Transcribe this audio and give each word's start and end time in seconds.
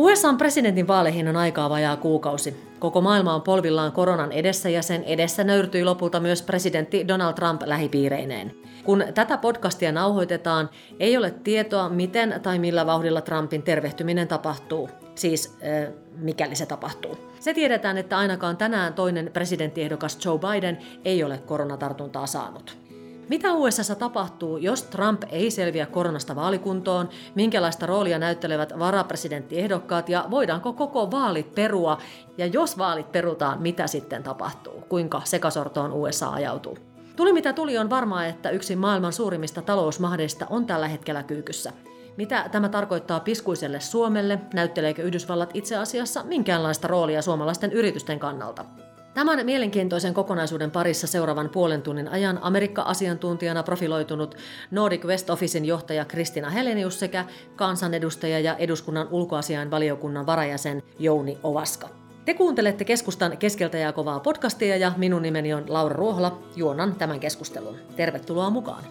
USAn 0.00 0.38
presidentin 0.38 0.88
vaaleihin 0.88 1.28
on 1.28 1.36
aikaa 1.36 1.70
vajaa 1.70 1.96
kuukausi. 1.96 2.56
Koko 2.78 3.00
maailma 3.00 3.34
on 3.34 3.42
polvillaan 3.42 3.92
koronan 3.92 4.32
edessä 4.32 4.68
ja 4.68 4.82
sen 4.82 5.04
edessä 5.04 5.44
nöyrtyi 5.44 5.84
lopulta 5.84 6.20
myös 6.20 6.42
presidentti 6.42 7.08
Donald 7.08 7.34
Trump 7.34 7.62
lähipiireineen. 7.64 8.54
Kun 8.84 9.04
tätä 9.14 9.36
podcastia 9.38 9.92
nauhoitetaan, 9.92 10.70
ei 11.00 11.16
ole 11.16 11.30
tietoa, 11.30 11.88
miten 11.88 12.40
tai 12.42 12.58
millä 12.58 12.86
vauhdilla 12.86 13.20
Trumpin 13.20 13.62
tervehtyminen 13.62 14.28
tapahtuu. 14.28 14.90
Siis 15.14 15.56
äh, 15.62 15.92
mikäli 16.16 16.54
se 16.56 16.66
tapahtuu. 16.66 17.16
Se 17.40 17.54
tiedetään, 17.54 17.98
että 17.98 18.18
ainakaan 18.18 18.56
tänään 18.56 18.94
toinen 18.94 19.30
presidenttiehdokas 19.32 20.24
Joe 20.24 20.38
Biden 20.38 20.78
ei 21.04 21.24
ole 21.24 21.38
koronatartuntaa 21.38 22.26
saanut. 22.26 22.89
Mitä 23.30 23.52
USA 23.52 23.94
tapahtuu, 23.94 24.56
jos 24.56 24.82
Trump 24.82 25.22
ei 25.28 25.50
selviä 25.50 25.86
koronasta 25.86 26.36
vaalikuntoon? 26.36 27.08
Minkälaista 27.34 27.86
roolia 27.86 28.18
näyttelevät 28.18 28.78
varapresidenttiehdokkaat 28.78 30.08
ja 30.08 30.26
voidaanko 30.30 30.72
koko 30.72 31.10
vaalit 31.10 31.54
perua? 31.54 31.98
Ja 32.38 32.46
jos 32.46 32.78
vaalit 32.78 33.12
perutaan, 33.12 33.62
mitä 33.62 33.86
sitten 33.86 34.22
tapahtuu? 34.22 34.80
Kuinka 34.88 35.22
sekasortoon 35.24 35.92
USA 35.92 36.28
ajautuu? 36.30 36.78
Tuli 37.16 37.32
mitä 37.32 37.52
tuli 37.52 37.78
on 37.78 37.90
varmaa, 37.90 38.26
että 38.26 38.50
yksi 38.50 38.76
maailman 38.76 39.12
suurimmista 39.12 39.62
talousmahdeista 39.62 40.46
on 40.50 40.66
tällä 40.66 40.88
hetkellä 40.88 41.22
kyykyssä. 41.22 41.72
Mitä 42.16 42.48
tämä 42.52 42.68
tarkoittaa 42.68 43.20
piskuiselle 43.20 43.80
Suomelle? 43.80 44.38
Näytteleekö 44.54 45.02
Yhdysvallat 45.02 45.50
itse 45.54 45.76
asiassa 45.76 46.22
minkäänlaista 46.22 46.88
roolia 46.88 47.22
suomalaisten 47.22 47.72
yritysten 47.72 48.18
kannalta? 48.18 48.64
Tämän 49.14 49.46
mielenkiintoisen 49.46 50.14
kokonaisuuden 50.14 50.70
parissa 50.70 51.06
seuraavan 51.06 51.48
puolen 51.48 51.82
tunnin 51.82 52.08
ajan 52.08 52.38
Amerikka-asiantuntijana 52.42 53.62
profiloitunut 53.62 54.34
Nordic 54.70 55.04
West 55.04 55.30
Officein 55.30 55.64
johtaja 55.64 56.04
Kristina 56.04 56.50
Helenius 56.50 57.00
sekä 57.00 57.24
kansanedustaja 57.56 58.40
ja 58.40 58.56
eduskunnan 58.56 59.08
ulkoasiain 59.10 59.70
valiokunnan 59.70 60.26
varajäsen 60.26 60.82
Jouni 60.98 61.38
Ovaska. 61.42 61.88
Te 62.24 62.34
kuuntelette 62.34 62.84
keskustan 62.84 63.38
keskeltä 63.38 63.78
ja 63.78 63.92
kovaa 63.92 64.20
podcastia 64.20 64.76
ja 64.76 64.92
minun 64.96 65.22
nimeni 65.22 65.54
on 65.54 65.64
Laura 65.68 65.96
Ruohola. 65.96 66.38
Juonan 66.56 66.94
tämän 66.94 67.20
keskustelun. 67.20 67.76
Tervetuloa 67.96 68.50
mukaan. 68.50 68.84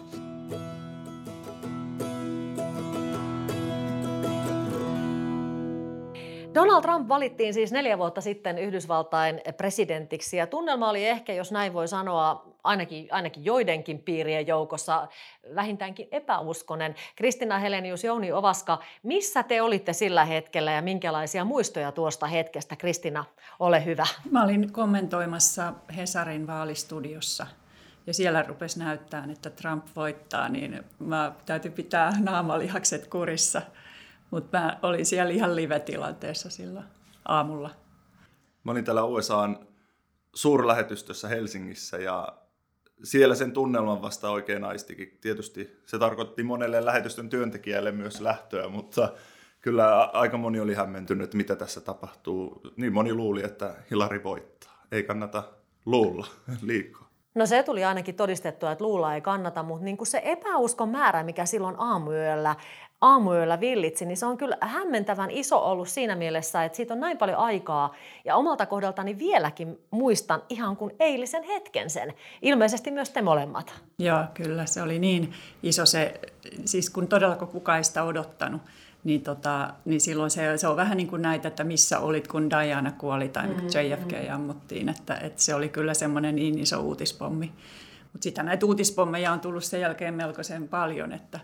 Donald 6.54 6.82
Trump 6.82 7.08
valittiin 7.08 7.54
siis 7.54 7.72
neljä 7.72 7.98
vuotta 7.98 8.20
sitten 8.20 8.58
Yhdysvaltain 8.58 9.40
presidentiksi 9.56 10.36
ja 10.36 10.46
tunnelma 10.46 10.90
oli 10.90 11.06
ehkä, 11.06 11.32
jos 11.32 11.52
näin 11.52 11.72
voi 11.72 11.88
sanoa, 11.88 12.54
ainakin, 12.64 13.08
ainakin 13.10 13.44
joidenkin 13.44 13.98
piirien 13.98 14.46
joukossa 14.46 15.08
vähintäänkin 15.54 16.08
epäuskonen. 16.10 16.94
Kristina 17.16 17.58
Helenius, 17.58 18.04
Jouni 18.04 18.32
Ovaska, 18.32 18.78
missä 19.02 19.42
te 19.42 19.62
olitte 19.62 19.92
sillä 19.92 20.24
hetkellä 20.24 20.72
ja 20.72 20.82
minkälaisia 20.82 21.44
muistoja 21.44 21.92
tuosta 21.92 22.26
hetkestä? 22.26 22.76
Kristina, 22.76 23.24
ole 23.58 23.84
hyvä. 23.84 24.06
Mä 24.30 24.44
olin 24.44 24.72
kommentoimassa 24.72 25.72
Hesarin 25.96 26.46
vaalistudiossa 26.46 27.46
ja 28.06 28.14
siellä 28.14 28.42
rupesi 28.42 28.78
näyttää, 28.78 29.28
että 29.32 29.50
Trump 29.50 29.86
voittaa, 29.96 30.48
niin 30.48 30.84
mä 30.98 31.32
täytyy 31.46 31.70
pitää 31.70 32.12
naamalihakset 32.20 33.06
kurissa– 33.06 33.62
mutta 34.30 34.58
mä 34.58 34.78
olin 34.82 35.06
siellä 35.06 35.32
ihan 35.32 35.56
live-tilanteessa 35.56 36.50
silloin 36.50 36.86
aamulla. 37.24 37.70
Mä 38.64 38.72
olin 38.72 38.84
täällä 38.84 39.04
USAn 39.04 39.58
suurlähetystössä 40.34 41.28
Helsingissä 41.28 41.98
ja 41.98 42.38
siellä 43.02 43.34
sen 43.34 43.52
tunnelman 43.52 44.02
vasta 44.02 44.30
oikein 44.30 44.64
aistikin. 44.64 45.18
Tietysti 45.20 45.80
se 45.86 45.98
tarkoitti 45.98 46.42
monelle 46.42 46.84
lähetystön 46.84 47.28
työntekijälle 47.28 47.92
myös 47.92 48.20
lähtöä, 48.20 48.68
mutta 48.68 49.12
kyllä 49.60 50.04
aika 50.04 50.36
moni 50.36 50.60
oli 50.60 50.74
hämmentynyt, 50.74 51.34
mitä 51.34 51.56
tässä 51.56 51.80
tapahtuu. 51.80 52.60
Niin 52.76 52.92
moni 52.92 53.14
luuli, 53.14 53.44
että 53.44 53.74
Hilari 53.90 54.24
voittaa. 54.24 54.82
Ei 54.92 55.02
kannata 55.02 55.42
luulla 55.86 56.26
liikaa. 56.62 57.09
No 57.34 57.46
se 57.46 57.62
tuli 57.62 57.84
ainakin 57.84 58.14
todistettua, 58.14 58.72
että 58.72 58.84
luulla 58.84 59.14
ei 59.14 59.20
kannata, 59.20 59.62
mutta 59.62 59.84
niin 59.84 59.96
kuin 59.96 60.08
se 60.08 60.22
epäuskon 60.24 60.88
määrä, 60.88 61.22
mikä 61.22 61.46
silloin 61.46 61.76
aamuyöllä 61.78 62.56
aamuyöllä 63.00 63.60
villitsi, 63.60 64.06
niin 64.06 64.16
se 64.16 64.26
on 64.26 64.36
kyllä 64.36 64.56
hämmentävän 64.60 65.30
iso 65.30 65.70
ollut 65.70 65.88
siinä 65.88 66.16
mielessä, 66.16 66.64
että 66.64 66.76
siitä 66.76 66.94
on 66.94 67.00
näin 67.00 67.18
paljon 67.18 67.38
aikaa. 67.38 67.94
Ja 68.24 68.36
omalta 68.36 68.66
kohdaltani 68.66 69.18
vieläkin 69.18 69.78
muistan 69.90 70.42
ihan 70.48 70.76
kuin 70.76 70.96
eilisen 70.98 71.42
hetken 71.42 71.90
sen. 71.90 72.14
Ilmeisesti 72.42 72.90
myös 72.90 73.10
te 73.10 73.22
molemmat. 73.22 73.74
Joo, 73.98 74.24
kyllä 74.34 74.66
se 74.66 74.82
oli 74.82 74.98
niin 74.98 75.32
iso 75.62 75.86
se, 75.86 76.20
siis 76.64 76.90
kun 76.90 77.08
todella 77.08 77.36
kukaan 77.36 77.78
ei 77.78 77.84
sitä 77.84 78.04
odottanut, 78.04 78.62
niin, 79.04 79.22
tota, 79.22 79.74
niin 79.84 80.00
silloin 80.00 80.30
se, 80.30 80.58
se 80.58 80.68
on 80.68 80.76
vähän 80.76 80.96
niin 80.96 81.08
kuin 81.08 81.22
näitä, 81.22 81.48
että 81.48 81.64
missä 81.64 81.98
olit, 81.98 82.28
kun 82.28 82.50
Diana 82.50 82.92
kuoli 82.92 83.28
tai 83.28 83.46
mm-hmm. 83.46 83.66
JFK 83.66 84.30
ammuttiin, 84.34 84.88
että, 84.88 85.14
että 85.14 85.42
se 85.42 85.54
oli 85.54 85.68
kyllä 85.68 85.94
semmoinen 85.94 86.36
niin 86.36 86.58
iso 86.58 86.80
uutispommi. 86.80 87.52
Mutta 88.12 88.24
sitä 88.24 88.42
näitä 88.42 88.66
uutispommeja 88.66 89.32
on 89.32 89.40
tullut 89.40 89.64
sen 89.64 89.80
jälkeen 89.80 90.14
melkoisen 90.14 90.68
paljon, 90.68 91.12
että, 91.12 91.40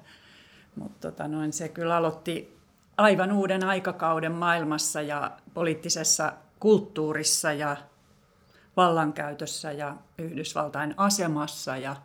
mutta 0.76 1.10
tota 1.10 1.28
noin, 1.28 1.52
se 1.52 1.68
kyllä 1.68 1.96
aloitti 1.96 2.56
aivan 2.96 3.32
uuden 3.32 3.64
aikakauden 3.64 4.32
maailmassa 4.32 5.02
ja 5.02 5.30
poliittisessa 5.54 6.32
kulttuurissa 6.60 7.52
ja 7.52 7.76
vallankäytössä 8.76 9.72
ja 9.72 9.96
Yhdysvaltain 10.18 10.94
asemassa 10.96 11.76
ja 11.76 11.96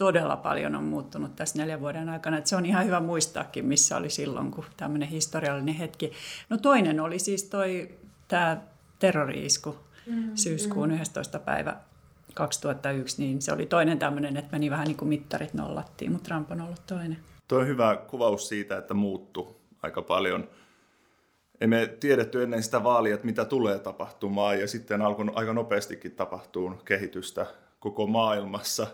todella 0.00 0.36
paljon 0.36 0.74
on 0.74 0.84
muuttunut 0.84 1.36
tässä 1.36 1.58
neljän 1.58 1.80
vuoden 1.80 2.08
aikana. 2.08 2.38
Et 2.38 2.46
se 2.46 2.56
on 2.56 2.66
ihan 2.66 2.86
hyvä 2.86 3.00
muistaakin, 3.00 3.66
missä 3.66 3.96
oli 3.96 4.10
silloin, 4.10 4.50
kun 4.50 4.64
tämmöinen 4.76 5.08
historiallinen 5.08 5.74
hetki. 5.74 6.12
No 6.48 6.56
toinen 6.56 7.00
oli 7.00 7.18
siis 7.18 7.44
toi 7.44 7.94
tämä 8.28 8.56
terrori-isku 8.98 9.76
mm, 10.06 10.30
syyskuun 10.34 10.90
11. 10.90 11.38
Mm. 11.38 11.44
päivä 11.44 11.76
2001, 12.34 13.22
niin 13.22 13.42
se 13.42 13.52
oli 13.52 13.66
toinen 13.66 13.98
tämmöinen, 13.98 14.36
että 14.36 14.52
meni 14.52 14.70
vähän 14.70 14.86
niin 14.86 14.96
kuin 14.96 15.08
mittarit 15.08 15.54
nollattiin, 15.54 16.12
mutta 16.12 16.28
Trump 16.28 16.50
on 16.50 16.60
ollut 16.60 16.86
toinen. 16.86 17.18
Tuo 17.48 17.58
on 17.58 17.66
hyvä 17.66 17.96
kuvaus 17.96 18.48
siitä, 18.48 18.78
että 18.78 18.94
muuttu 18.94 19.60
aika 19.82 20.02
paljon. 20.02 20.48
Emme 21.60 21.86
tiedetty 22.00 22.42
ennen 22.42 22.62
sitä 22.62 22.84
vaalia, 22.84 23.14
että 23.14 23.26
mitä 23.26 23.44
tulee 23.44 23.78
tapahtumaan, 23.78 24.60
ja 24.60 24.68
sitten 24.68 25.02
alkoi 25.02 25.26
aika 25.34 25.52
nopeastikin 25.52 26.12
tapahtuu 26.12 26.70
kehitystä 26.84 27.46
koko 27.80 28.06
maailmassa 28.06 28.86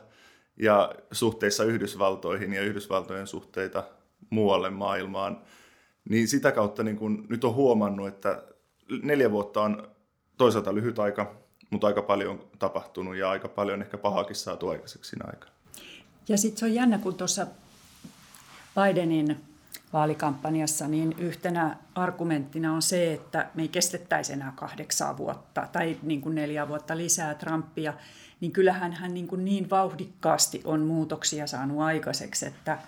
ja 0.56 0.94
suhteissa 1.12 1.65
Yhdysvaltoihin 1.65 2.53
ja 2.53 2.62
Yhdysvaltojen 2.62 3.27
suhteita 3.27 3.84
muualle 4.31 4.71
maailmaan. 4.71 5.43
Niin 6.09 6.28
sitä 6.28 6.53
kautta 6.53 6.83
niin 6.83 6.97
kun 6.97 7.27
nyt 7.28 7.44
on 7.44 7.55
huomannut, 7.55 8.09
että 8.09 8.43
neljä 9.03 9.31
vuotta 9.31 9.62
on 9.62 9.91
toisaalta 10.39 10.75
lyhyt 10.75 10.99
aika, 10.99 11.34
mutta 11.71 11.87
aika 11.87 12.03
paljon 12.03 12.50
tapahtunut 12.59 13.16
ja 13.16 13.31
aika 13.31 13.49
paljon 13.49 13.83
ehkä 13.83 13.99
pahakin 13.99 14.37
saatu 14.37 14.69
aikaiseksi 14.69 15.11
siinä 15.11 15.25
aikana. 15.27 15.53
Ja 16.28 16.39
sitten 16.39 16.59
se 16.59 16.65
on 16.65 16.75
jännä, 16.75 16.99
kun 16.99 17.15
tuossa 17.15 17.47
Bidenin 18.75 19.37
vaalikampanjassa, 19.93 20.89
niin 20.89 21.15
yhtenä 21.19 21.77
argumenttina 21.95 22.73
on 22.73 22.83
se, 22.83 23.13
että 23.13 23.47
me 23.55 23.63
ei 23.63 23.69
kestettäisi 23.69 24.33
enää 24.33 24.53
kahdeksaa 24.57 25.17
vuotta 25.17 25.69
tai 25.73 25.97
niin 26.03 26.21
kuin 26.21 26.35
neljä 26.35 26.69
vuotta 26.69 26.97
lisää 26.97 27.35
Trumpia, 27.35 27.95
niin 28.41 28.53
kyllähän 28.53 28.93
hän 28.93 29.15
niin, 29.15 29.29
kuin 29.29 29.45
niin 29.45 29.71
vauhdikkaasti 29.71 30.63
on 30.65 30.81
muutoksia 30.81 31.47
saanut 31.47 31.81
aikaiseksi, 31.81 32.47
että, 32.47 32.79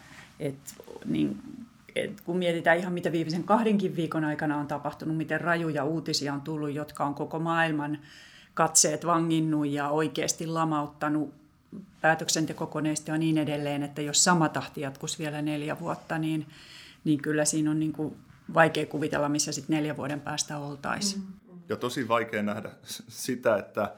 että 0.40 0.72
niin, 1.04 1.40
et 1.96 2.20
kun 2.20 2.36
mietitään 2.36 2.78
ihan 2.78 2.92
mitä 2.92 3.12
viimeisen 3.12 3.44
kahdenkin 3.44 3.96
viikon 3.96 4.24
aikana 4.24 4.56
on 4.56 4.66
tapahtunut, 4.66 5.16
miten 5.16 5.40
rajuja 5.40 5.84
uutisia 5.84 6.34
on 6.34 6.40
tullut, 6.40 6.72
jotka 6.72 7.04
on 7.04 7.14
koko 7.14 7.38
maailman 7.38 7.98
katseet 8.54 9.06
vanginnut 9.06 9.66
ja 9.66 9.88
oikeasti 9.88 10.46
lamauttanut 10.46 11.34
päätöksentekokoneisto 12.00 13.10
ja 13.10 13.18
niin 13.18 13.38
edelleen, 13.38 13.82
että 13.82 14.02
jos 14.02 14.24
sama 14.24 14.48
tahti 14.48 14.80
jatkuisi 14.80 15.18
vielä 15.18 15.42
neljä 15.42 15.80
vuotta, 15.80 16.18
niin, 16.18 16.46
niin 17.08 17.22
kyllä 17.22 17.44
siinä 17.44 17.70
on 17.70 17.80
niin 17.80 17.92
kuin 17.92 18.16
vaikea 18.54 18.86
kuvitella, 18.86 19.28
missä 19.28 19.52
sitten 19.52 19.76
neljä 19.76 19.96
vuoden 19.96 20.20
päästä 20.20 20.58
oltaisiin. 20.58 21.22
Mm-hmm. 21.22 21.60
Ja 21.68 21.76
tosi 21.76 22.08
vaikea 22.08 22.42
nähdä 22.42 22.70
sitä, 23.08 23.56
että 23.56 23.94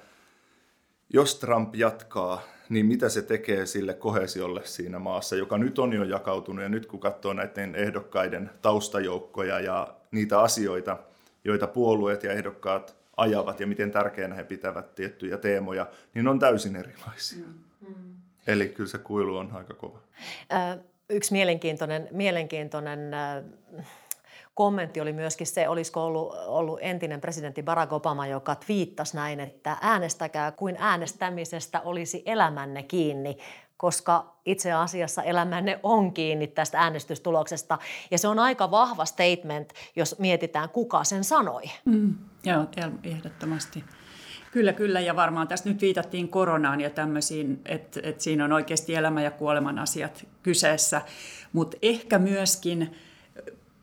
jos 1.12 1.34
Trump 1.34 1.74
jatkaa, 1.76 2.42
niin 2.68 2.86
mitä 2.86 3.08
se 3.08 3.22
tekee 3.22 3.66
sille 3.66 3.94
kohesiolle 3.94 4.60
siinä 4.64 4.98
maassa, 4.98 5.36
joka 5.36 5.58
nyt 5.58 5.78
on 5.78 5.92
jo 5.92 6.04
jakautunut. 6.04 6.62
Ja 6.62 6.68
nyt 6.68 6.86
kun 6.86 7.00
katsoo 7.00 7.32
näiden 7.32 7.74
ehdokkaiden 7.74 8.50
taustajoukkoja 8.62 9.60
ja 9.60 9.94
niitä 10.10 10.40
asioita, 10.40 10.98
joita 11.44 11.66
puolueet 11.66 12.22
ja 12.22 12.32
ehdokkaat 12.32 12.96
ajavat 13.16 13.60
ja 13.60 13.66
miten 13.66 13.90
tärkeänä 13.90 14.34
he 14.34 14.44
pitävät 14.44 14.94
tiettyjä 14.94 15.38
teemoja, 15.38 15.86
niin 16.14 16.28
on 16.28 16.38
täysin 16.38 16.76
erilaisia. 16.76 17.46
Mm. 17.46 17.88
Mm. 17.88 18.14
Eli 18.46 18.68
kyllä 18.68 18.90
se 18.90 18.98
kuilu 18.98 19.36
on 19.36 19.52
aika 19.52 19.74
kova. 19.74 19.98
Yksi 21.10 21.32
mielenkiintoinen, 21.32 22.08
mielenkiintoinen 22.10 23.10
kommentti 24.54 25.00
oli 25.00 25.12
myöskin 25.12 25.46
se, 25.46 25.68
olisiko 25.68 26.04
ollut, 26.04 26.34
ollut 26.46 26.78
entinen 26.82 27.20
presidentti 27.20 27.62
Barack 27.62 27.92
Obama, 27.92 28.26
joka 28.26 28.54
twiittasi 28.54 29.16
näin, 29.16 29.40
että 29.40 29.76
äänestäkää 29.80 30.52
kuin 30.52 30.76
äänestämisestä 30.78 31.80
olisi 31.80 32.22
elämänne 32.26 32.82
kiinni. 32.82 33.38
koska 33.76 34.36
itse 34.46 34.72
asiassa 34.72 35.22
elämänne 35.22 35.80
on 35.82 36.12
kiinni 36.12 36.46
tästä 36.46 36.78
äänestystuloksesta. 36.78 37.78
Ja 38.10 38.18
se 38.18 38.28
on 38.28 38.38
aika 38.38 38.70
vahva 38.70 39.04
statement, 39.04 39.72
jos 39.96 40.18
mietitään, 40.18 40.68
kuka 40.68 41.04
sen 41.04 41.24
sanoi. 41.24 41.62
Mm, 41.84 42.14
joo, 42.44 42.66
ehdottomasti. 43.04 43.84
Kyllä, 44.50 44.72
kyllä. 44.72 45.00
Ja 45.00 45.16
varmaan 45.16 45.48
tässä 45.48 45.68
nyt 45.68 45.80
viitattiin 45.80 46.28
koronaan 46.28 46.80
ja 46.80 46.90
tämmöisiin, 46.90 47.60
että, 47.66 48.00
että 48.02 48.22
siinä 48.22 48.44
on 48.44 48.52
oikeasti 48.52 48.94
elämä 48.94 49.22
ja 49.22 49.30
kuoleman 49.30 49.78
asiat 49.78 50.26
kyseessä. 50.42 51.02
Mutta 51.52 51.76
ehkä 51.82 52.18
myöskin, 52.18 52.96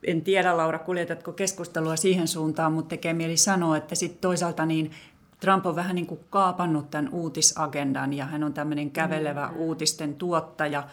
en 0.03 0.21
tiedä 0.21 0.57
Laura, 0.57 0.79
kuljetatko 0.79 1.31
keskustelua 1.31 1.95
siihen 1.95 2.27
suuntaan, 2.27 2.73
mutta 2.73 2.89
tekee 2.89 3.13
mieli 3.13 3.37
sanoa, 3.37 3.77
että 3.77 3.95
sitten 3.95 4.21
toisaalta 4.21 4.65
niin 4.65 4.91
Trump 5.39 5.65
on 5.65 5.75
vähän 5.75 5.95
niin 5.95 6.07
kuin 6.07 6.19
kaapannut 6.29 6.91
tämän 6.91 7.09
uutisagendan 7.11 8.13
ja 8.13 8.25
hän 8.25 8.43
on 8.43 8.53
tämmöinen 8.53 8.91
kävelevä 8.91 9.45
mm-hmm. 9.45 9.59
uutisten 9.59 10.15
tuottaja, 10.15 10.83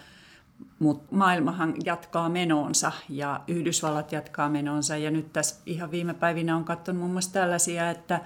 mutta 0.79 1.17
maailmahan 1.17 1.75
jatkaa 1.85 2.29
menoonsa 2.29 2.93
ja 3.09 3.41
Yhdysvallat 3.49 4.13
jatkaa 4.13 4.49
menoonsa. 4.49 4.97
Ja 4.97 5.11
nyt 5.11 5.33
tässä 5.33 5.57
ihan 5.67 5.91
viime 5.91 6.15
päivinä 6.15 6.57
on 6.57 6.65
katsonut 6.65 7.01
muun 7.01 7.13
muassa 7.13 7.33
tällaisia, 7.33 7.91
että 7.91 8.21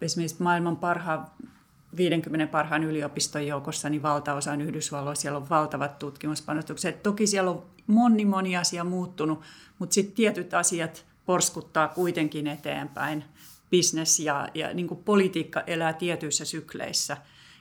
esimerkiksi 0.00 0.42
maailman 0.42 0.76
parhaan 0.76 1.26
50 1.96 2.52
parhaan 2.52 2.84
yliopiston 2.84 3.46
joukossa, 3.46 3.88
niin 3.88 4.02
valtaosa 4.02 4.52
on 4.52 4.60
Yhdysvalloissa, 4.60 5.22
siellä 5.22 5.38
on 5.38 5.48
valtavat 5.48 5.98
tutkimuspanostukset. 5.98 7.02
Toki 7.02 7.26
siellä 7.26 7.50
on 7.50 7.62
moni, 7.86 8.24
moni 8.24 8.56
asia 8.56 8.84
muuttunut, 8.84 9.40
mutta 9.78 9.94
sitten 9.94 10.14
tietyt 10.14 10.54
asiat 10.54 11.06
porskuttaa 11.26 11.88
kuitenkin 11.88 12.46
eteenpäin. 12.46 13.24
Business 13.70 14.20
ja, 14.20 14.48
ja 14.54 14.74
niin 14.74 14.88
kuin 14.88 15.04
politiikka 15.04 15.60
elää 15.60 15.92
tietyissä 15.92 16.44
sykleissä. 16.44 17.16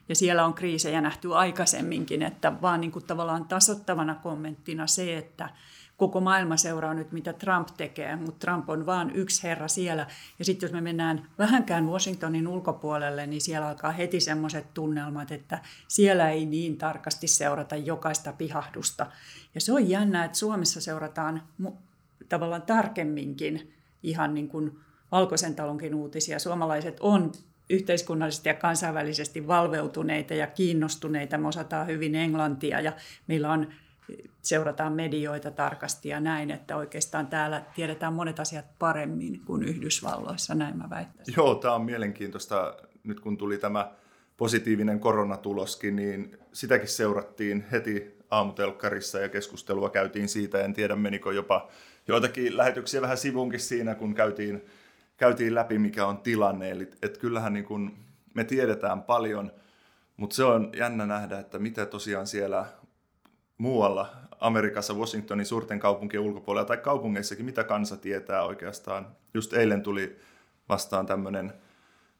Ja 0.10 0.16
siellä 0.16 0.46
on 0.46 0.54
kriisejä 0.54 1.02
nähty 1.02 1.34
aikaisemminkin, 1.34 2.22
että 2.22 2.62
vaan 2.62 2.82
niin 2.82 2.92
kuin 2.92 3.06
tavallaan 3.06 3.46
tasottavana 3.46 4.16
kommenttina 4.16 4.88
se, 4.88 5.18
että 5.18 5.50
koko 5.98 6.22
maailma 6.22 6.58
seuraa 6.58 6.94
nyt, 6.94 7.12
mitä 7.12 7.34
Trump 7.34 7.68
tekee, 7.78 8.16
mutta 8.16 8.40
Trump 8.40 8.70
on 8.70 8.86
vain 8.86 9.12
yksi 9.16 9.44
herra 9.44 9.68
siellä. 9.68 10.08
Ja 10.40 10.46
sitten 10.46 10.68
jos 10.68 10.74
me 10.74 10.82
mennään 10.82 11.28
vähänkään 11.38 11.90
Washingtonin 11.90 12.48
ulkopuolelle, 12.48 13.28
niin 13.28 13.42
siellä 13.42 13.68
alkaa 13.68 13.92
heti 13.92 14.20
semmoiset 14.20 14.74
tunnelmat, 14.74 15.32
että 15.32 15.60
siellä 15.88 16.30
ei 16.30 16.46
niin 16.46 16.78
tarkasti 16.78 17.28
seurata 17.28 17.76
jokaista 17.76 18.34
pihahdusta. 18.34 19.08
Ja 19.56 19.62
se 19.62 19.74
on 19.74 19.90
jännä, 19.90 20.26
että 20.26 20.38
Suomessa 20.38 20.82
seurataan 20.82 21.42
tavallaan 22.30 22.62
tarkemminkin 22.62 23.74
ihan 24.04 24.34
niin 24.34 24.48
kuin 24.48 24.80
valkoisen 25.12 25.56
talonkin 25.56 25.96
uutisia. 25.96 26.40
Suomalaiset 26.40 26.98
on 27.00 27.32
yhteiskunnallisesti 27.70 28.50
ja 28.50 28.54
kansainvälisesti 28.54 29.48
valveutuneita 29.48 30.34
ja 30.34 30.48
kiinnostuneita. 30.48 31.38
Me 31.38 31.48
osataan 31.48 31.88
hyvin 31.88 32.16
englantia 32.16 32.82
ja 32.82 32.94
meillä 33.28 33.52
on 33.52 33.68
seurataan 34.42 34.94
medioita 34.94 35.52
tarkasti 35.52 36.10
ja 36.10 36.19
näin, 36.19 36.52
että 36.52 36.75
oikeastaan 36.75 37.28
täällä 37.28 37.63
tiedetään 37.75 38.13
monet 38.13 38.40
asiat 38.40 38.66
paremmin 38.80 39.42
kuin 39.46 39.63
Yhdysvalloissa, 39.63 40.56
näin 40.56 40.78
mä 40.78 40.90
väittäisin. 40.90 41.34
Joo, 41.38 41.56
tämä 41.56 41.75
on 41.75 41.86
mielenkiintoista. 41.86 42.75
Nyt 43.04 43.19
kun 43.19 43.38
tuli 43.38 43.57
tämä 43.57 43.92
positiivinen 44.38 45.00
koronatuloskin, 45.00 45.96
niin 45.96 46.38
sitäkin 46.54 46.88
seurattiin 46.88 47.66
heti 47.72 48.18
aamutelkkarissa 48.31 49.19
ja 49.19 49.30
keskustelua 49.30 49.90
käytiin 49.90 50.30
siitä. 50.30 50.62
En 50.62 50.74
tiedä, 50.74 50.96
menikö 50.96 51.34
jopa 51.34 51.69
joitakin 52.08 52.58
lähetyksiä 52.58 53.01
vähän 53.01 53.18
sivunkin 53.18 53.60
siinä, 53.60 53.96
kun 53.96 54.16
käytiin, 54.16 54.66
käytiin 55.18 55.56
läpi, 55.56 55.80
mikä 55.80 56.06
on 56.06 56.18
tilanne. 56.18 56.72
Eli 56.72 56.92
et 57.01 57.18
kyllähän 57.18 57.54
niin 57.54 57.66
kun 57.66 57.98
me 58.34 58.44
tiedetään 58.44 59.04
paljon, 59.04 59.51
mutta 60.18 60.36
se 60.36 60.44
on 60.44 60.69
jännä 60.78 61.06
nähdä, 61.06 61.40
että 61.40 61.60
mitä 61.60 61.86
tosiaan 61.86 62.28
siellä 62.28 62.66
muualla 63.57 64.10
Amerikassa, 64.40 64.94
Washingtonin 64.94 65.46
suurten 65.46 65.80
kaupunkien 65.80 66.24
ulkopuolella 66.24 66.66
tai 66.66 66.78
kaupungeissakin, 66.78 67.46
mitä 67.46 67.63
kansa 67.63 67.98
tietää 67.98 68.44
oikeastaan. 68.44 69.07
Just 69.34 69.54
eilen 69.54 69.84
tuli 69.84 70.19
vastaan 70.69 71.06
tämmöinen 71.06 71.54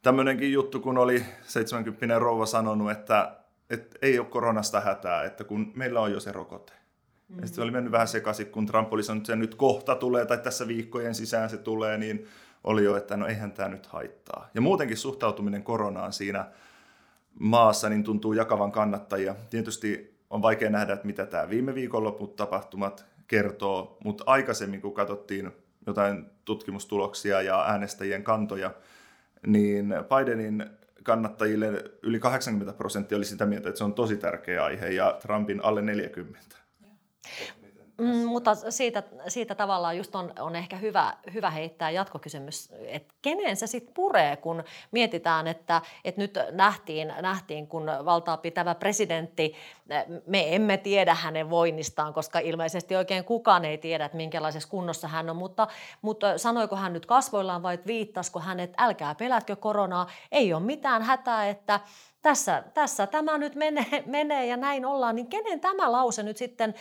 tämmöinenkin 0.02 0.54
juttu, 0.54 0.80
kun 0.80 0.98
oli 0.98 1.26
70 1.42 2.20
rouva 2.20 2.46
sanonut, 2.46 2.92
että, 2.92 3.36
että 3.70 3.98
ei 4.02 4.20
ole 4.20 4.28
koronasta 4.28 4.82
hätää, 4.82 5.24
että 5.24 5.44
kun 5.44 5.72
meillä 5.76 6.02
on 6.02 6.12
jo 6.12 6.20
se 6.20 6.32
rokote. 6.32 6.74
Mm-hmm. 6.74 7.42
Ja 7.42 7.48
sitten 7.48 7.64
oli 7.64 7.72
mennyt 7.72 7.92
vähän 7.92 8.08
sekaisin, 8.08 8.48
kun 8.48 8.66
Trump 8.66 8.94
oli 8.94 9.04
sanonut, 9.04 9.22
että 9.22 9.34
se 9.34 9.36
nyt 9.36 9.56
kohta 9.56 9.96
tulee 9.96 10.26
tai 10.26 10.38
tässä 10.38 10.68
viikkojen 10.68 11.16
sisään 11.16 11.50
se 11.50 11.58
tulee, 11.58 11.98
niin 11.98 12.28
oli 12.64 12.84
jo, 12.84 12.96
että 12.98 13.18
no 13.18 13.28
eihän 13.28 13.52
tämä 13.52 13.70
nyt 13.70 13.86
haittaa. 13.86 14.50
Ja 14.54 14.62
muutenkin 14.62 14.98
suhtautuminen 14.98 15.64
koronaan 15.64 16.14
siinä 16.14 16.46
maassa 17.40 17.90
niin 17.90 18.04
tuntuu 18.04 18.34
jakavan 18.34 18.72
kannattajia. 18.72 19.36
Tietysti 19.50 20.15
on 20.30 20.42
vaikea 20.42 20.70
nähdä, 20.70 20.94
että 20.94 21.08
mitä 21.08 21.26
tämä 21.26 21.50
viime 21.50 21.76
viikonloput 21.76 22.36
tapahtumat 22.36 23.06
kertoo, 23.28 23.98
mutta 24.04 24.24
aikaisemmin 24.28 24.82
kun 24.82 24.94
katsottiin 24.94 25.52
jotain 25.88 26.26
tutkimustuloksia 26.46 27.42
ja 27.42 27.66
äänestäjien 27.68 28.24
kantoja, 28.24 28.72
niin 29.48 29.94
Bidenin 30.10 30.66
kannattajille 31.04 31.84
yli 32.02 32.20
80 32.20 32.78
prosenttia 32.78 33.18
oli 33.18 33.26
sitä 33.26 33.46
mieltä, 33.46 33.70
että 33.70 33.78
se 33.78 33.84
on 33.84 33.94
tosi 33.94 34.18
tärkeä 34.18 34.64
aihe, 34.64 34.90
ja 34.90 35.18
Trumpin 35.22 35.64
alle 35.64 35.82
40. 35.82 36.56
Mm, 37.98 38.26
mutta 38.26 38.56
siitä, 38.72 39.04
siitä 39.28 39.56
tavallaan 39.56 39.98
just 39.98 40.16
on, 40.16 40.34
on 40.40 40.56
ehkä 40.56 40.78
hyvä, 40.78 41.14
hyvä 41.34 41.50
heittää 41.50 41.90
jatkokysymys, 41.90 42.74
että 42.86 43.14
kenen 43.22 43.58
se 43.58 43.68
sitten 43.68 43.94
puree, 43.94 44.36
kun 44.36 44.64
mietitään, 44.92 45.48
että, 45.48 45.82
että 46.06 46.22
nyt 46.22 46.38
nähtiin, 46.52 47.14
nähtiin, 47.22 47.68
kun 47.68 47.86
valtaa 48.06 48.38
pitävä 48.38 48.76
presidentti, 48.76 49.56
me 50.28 50.56
emme 50.56 50.78
tiedä 50.78 51.14
hänen 51.14 51.50
voinnistaan, 51.50 52.14
koska 52.14 52.40
ilmeisesti 52.40 52.96
oikein 52.96 53.24
kukaan 53.24 53.66
ei 53.66 53.78
tiedä, 53.78 54.06
että 54.06 54.18
minkälaisessa 54.18 54.70
kunnossa 54.70 55.08
hän 55.08 55.30
on, 55.30 55.36
mutta, 55.36 55.68
mutta 56.02 56.38
sanoiko 56.38 56.76
hän 56.76 56.94
nyt 56.94 57.06
kasvoillaan 57.06 57.64
vai 57.64 57.80
viittasiko 57.88 58.40
hän, 58.40 58.60
että 58.60 58.84
älkää 58.84 59.16
pelätkö 59.16 59.56
koronaa, 59.56 60.08
ei 60.32 60.54
ole 60.54 60.64
mitään 60.64 61.02
hätää, 61.02 61.50
että 61.50 61.80
tässä, 62.26 62.64
tässä 62.74 63.08
tämä 63.08 63.38
nyt 63.38 63.56
menee, 63.56 64.04
menee 64.06 64.46
ja 64.46 64.58
näin 64.58 64.86
ollaan, 64.86 65.16
niin 65.16 65.28
kenen 65.28 65.60
tämä 65.60 65.92
lause 65.92 66.24
nyt 66.24 66.38
sitten 66.38 66.74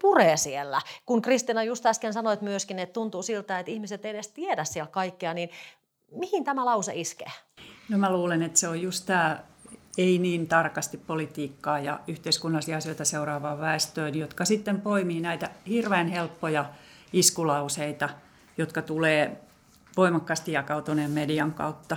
puree 0.00 0.36
siellä? 0.36 0.80
Kun 1.06 1.22
Kristina 1.22 1.62
just 1.62 1.86
äsken 1.86 2.12
sanoit 2.12 2.42
myöskin, 2.42 2.78
että 2.78 2.92
tuntuu 2.92 3.22
siltä, 3.22 3.58
että 3.58 3.72
ihmiset 3.72 4.04
ei 4.04 4.10
edes 4.10 4.28
tiedä 4.28 4.64
siellä 4.64 4.90
kaikkea, 4.90 5.34
niin 5.34 5.50
mihin 6.12 6.44
tämä 6.44 6.64
lause 6.64 6.92
iskee? 6.94 7.30
No 7.88 7.98
mä 7.98 8.12
luulen, 8.12 8.42
että 8.42 8.58
se 8.58 8.68
on 8.68 8.82
just 8.82 9.06
tämä 9.06 9.38
ei 9.98 10.18
niin 10.18 10.46
tarkasti 10.46 10.96
politiikkaa 10.96 11.78
ja 11.78 12.00
yhteiskunnallisia 12.06 12.76
asioita 12.76 13.04
seuraavaa 13.04 13.58
väestöön, 13.58 14.14
jotka 14.14 14.44
sitten 14.44 14.80
poimii 14.80 15.20
näitä 15.20 15.50
hirveän 15.68 16.08
helppoja 16.08 16.64
iskulauseita, 17.12 18.08
jotka 18.58 18.82
tulee 18.82 19.40
voimakkaasti 19.96 20.52
jakautuneen 20.52 21.10
median 21.10 21.54
kautta. 21.54 21.96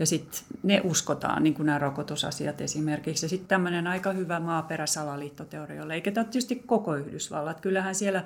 Ja 0.00 0.06
sitten 0.06 0.40
ne 0.62 0.80
uskotaan, 0.84 1.42
niin 1.42 1.54
kuin 1.54 1.66
nämä 1.66 1.78
rokotusasiat 1.78 2.60
esimerkiksi. 2.60 3.26
Ja 3.26 3.30
sitten 3.30 3.48
tämmöinen 3.48 3.86
aika 3.86 4.12
hyvä 4.12 4.40
maaperäsalaliittoteorioille, 4.40 5.94
eikä 5.94 6.10
tämä 6.10 6.24
tietysti 6.24 6.62
koko 6.66 6.94
Yhdysvallat. 6.94 7.60
Kyllähän 7.60 7.94
siellä, 7.94 8.24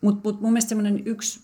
mutta 0.00 0.20
mut 0.24 0.40
mun 0.40 0.52
mielestä 0.52 0.68
semmoinen 0.68 1.02
yksi 1.06 1.40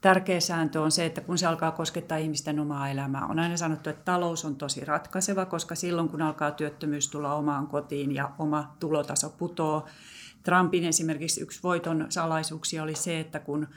tärkeä 0.00 0.40
sääntö 0.40 0.80
on 0.80 0.92
se, 0.92 1.06
että 1.06 1.20
kun 1.20 1.38
se 1.38 1.46
alkaa 1.46 1.70
koskettaa 1.70 2.18
ihmisten 2.18 2.60
omaa 2.60 2.88
elämää, 2.88 3.26
on 3.26 3.38
aina 3.38 3.56
sanottu, 3.56 3.90
että 3.90 4.04
talous 4.04 4.44
on 4.44 4.56
tosi 4.56 4.84
ratkaiseva, 4.84 5.46
koska 5.46 5.74
silloin 5.74 6.08
kun 6.08 6.22
alkaa 6.22 6.50
työttömyys 6.50 7.08
tulla 7.08 7.34
omaan 7.34 7.66
kotiin 7.66 8.14
ja 8.14 8.30
oma 8.38 8.76
tulotaso 8.80 9.30
putoo, 9.30 9.86
Trumpin 10.42 10.84
esimerkiksi 10.84 11.40
yksi 11.40 11.62
voiton 11.62 12.06
salaisuuksia 12.08 12.82
oli 12.82 12.94
se, 12.94 13.20
että 13.20 13.38
kun 13.38 13.68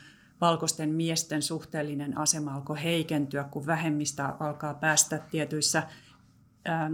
valkoisten 0.42 0.90
miesten 0.90 1.42
suhteellinen 1.42 2.18
asema 2.18 2.54
alkoi 2.54 2.84
heikentyä, 2.84 3.44
kun 3.44 3.66
vähemmistä 3.66 4.36
alkaa 4.40 4.74
päästä 4.74 5.20
tietyissä 5.32 5.84
ää, 6.66 6.92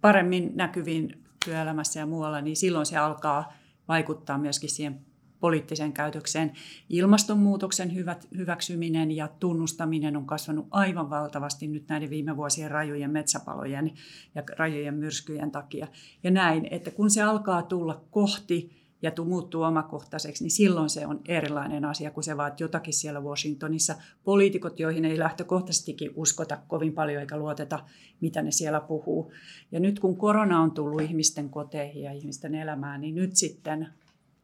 paremmin 0.00 0.52
näkyviin 0.54 1.24
työelämässä 1.44 2.00
ja 2.00 2.06
muualla, 2.06 2.40
niin 2.40 2.56
silloin 2.56 2.86
se 2.86 2.96
alkaa 2.96 3.52
vaikuttaa 3.88 4.38
myöskin 4.38 4.70
siihen 4.70 5.00
poliittiseen 5.40 5.92
käytökseen. 5.92 6.52
Ilmastonmuutoksen 6.88 7.94
hyvät, 7.94 8.28
hyväksyminen 8.36 9.10
ja 9.10 9.28
tunnustaminen 9.28 10.16
on 10.16 10.26
kasvanut 10.26 10.66
aivan 10.70 11.10
valtavasti 11.10 11.66
nyt 11.66 11.88
näiden 11.88 12.10
viime 12.10 12.36
vuosien 12.36 12.70
rajujen 12.70 13.10
metsäpalojen 13.10 13.92
ja 14.34 14.42
rajujen 14.56 14.94
myrskyjen 14.94 15.50
takia. 15.50 15.86
Ja 16.22 16.30
näin, 16.30 16.68
että 16.70 16.90
kun 16.90 17.10
se 17.10 17.22
alkaa 17.22 17.62
tulla 17.62 18.04
kohti 18.10 18.83
ja 19.04 19.24
muuttuu 19.24 19.62
omakohtaiseksi, 19.62 20.44
niin 20.44 20.50
silloin 20.50 20.90
se 20.90 21.06
on 21.06 21.20
erilainen 21.28 21.84
asia, 21.84 22.10
kun 22.10 22.22
se 22.22 22.36
vaat 22.36 22.60
jotakin 22.60 22.94
siellä 22.94 23.20
Washingtonissa. 23.20 23.94
Poliitikot, 24.24 24.80
joihin 24.80 25.04
ei 25.04 25.18
lähtökohtaisestikin 25.18 26.10
uskota 26.14 26.58
kovin 26.68 26.92
paljon 26.92 27.20
eikä 27.20 27.36
luoteta, 27.36 27.84
mitä 28.20 28.42
ne 28.42 28.50
siellä 28.50 28.80
puhuu. 28.80 29.32
Ja 29.72 29.80
nyt 29.80 30.00
kun 30.00 30.16
korona 30.16 30.60
on 30.60 30.70
tullut 30.70 31.02
ihmisten 31.02 31.50
koteihin 31.50 32.02
ja 32.02 32.12
ihmisten 32.12 32.54
elämään, 32.54 33.00
niin 33.00 33.14
nyt 33.14 33.36
sitten 33.36 33.88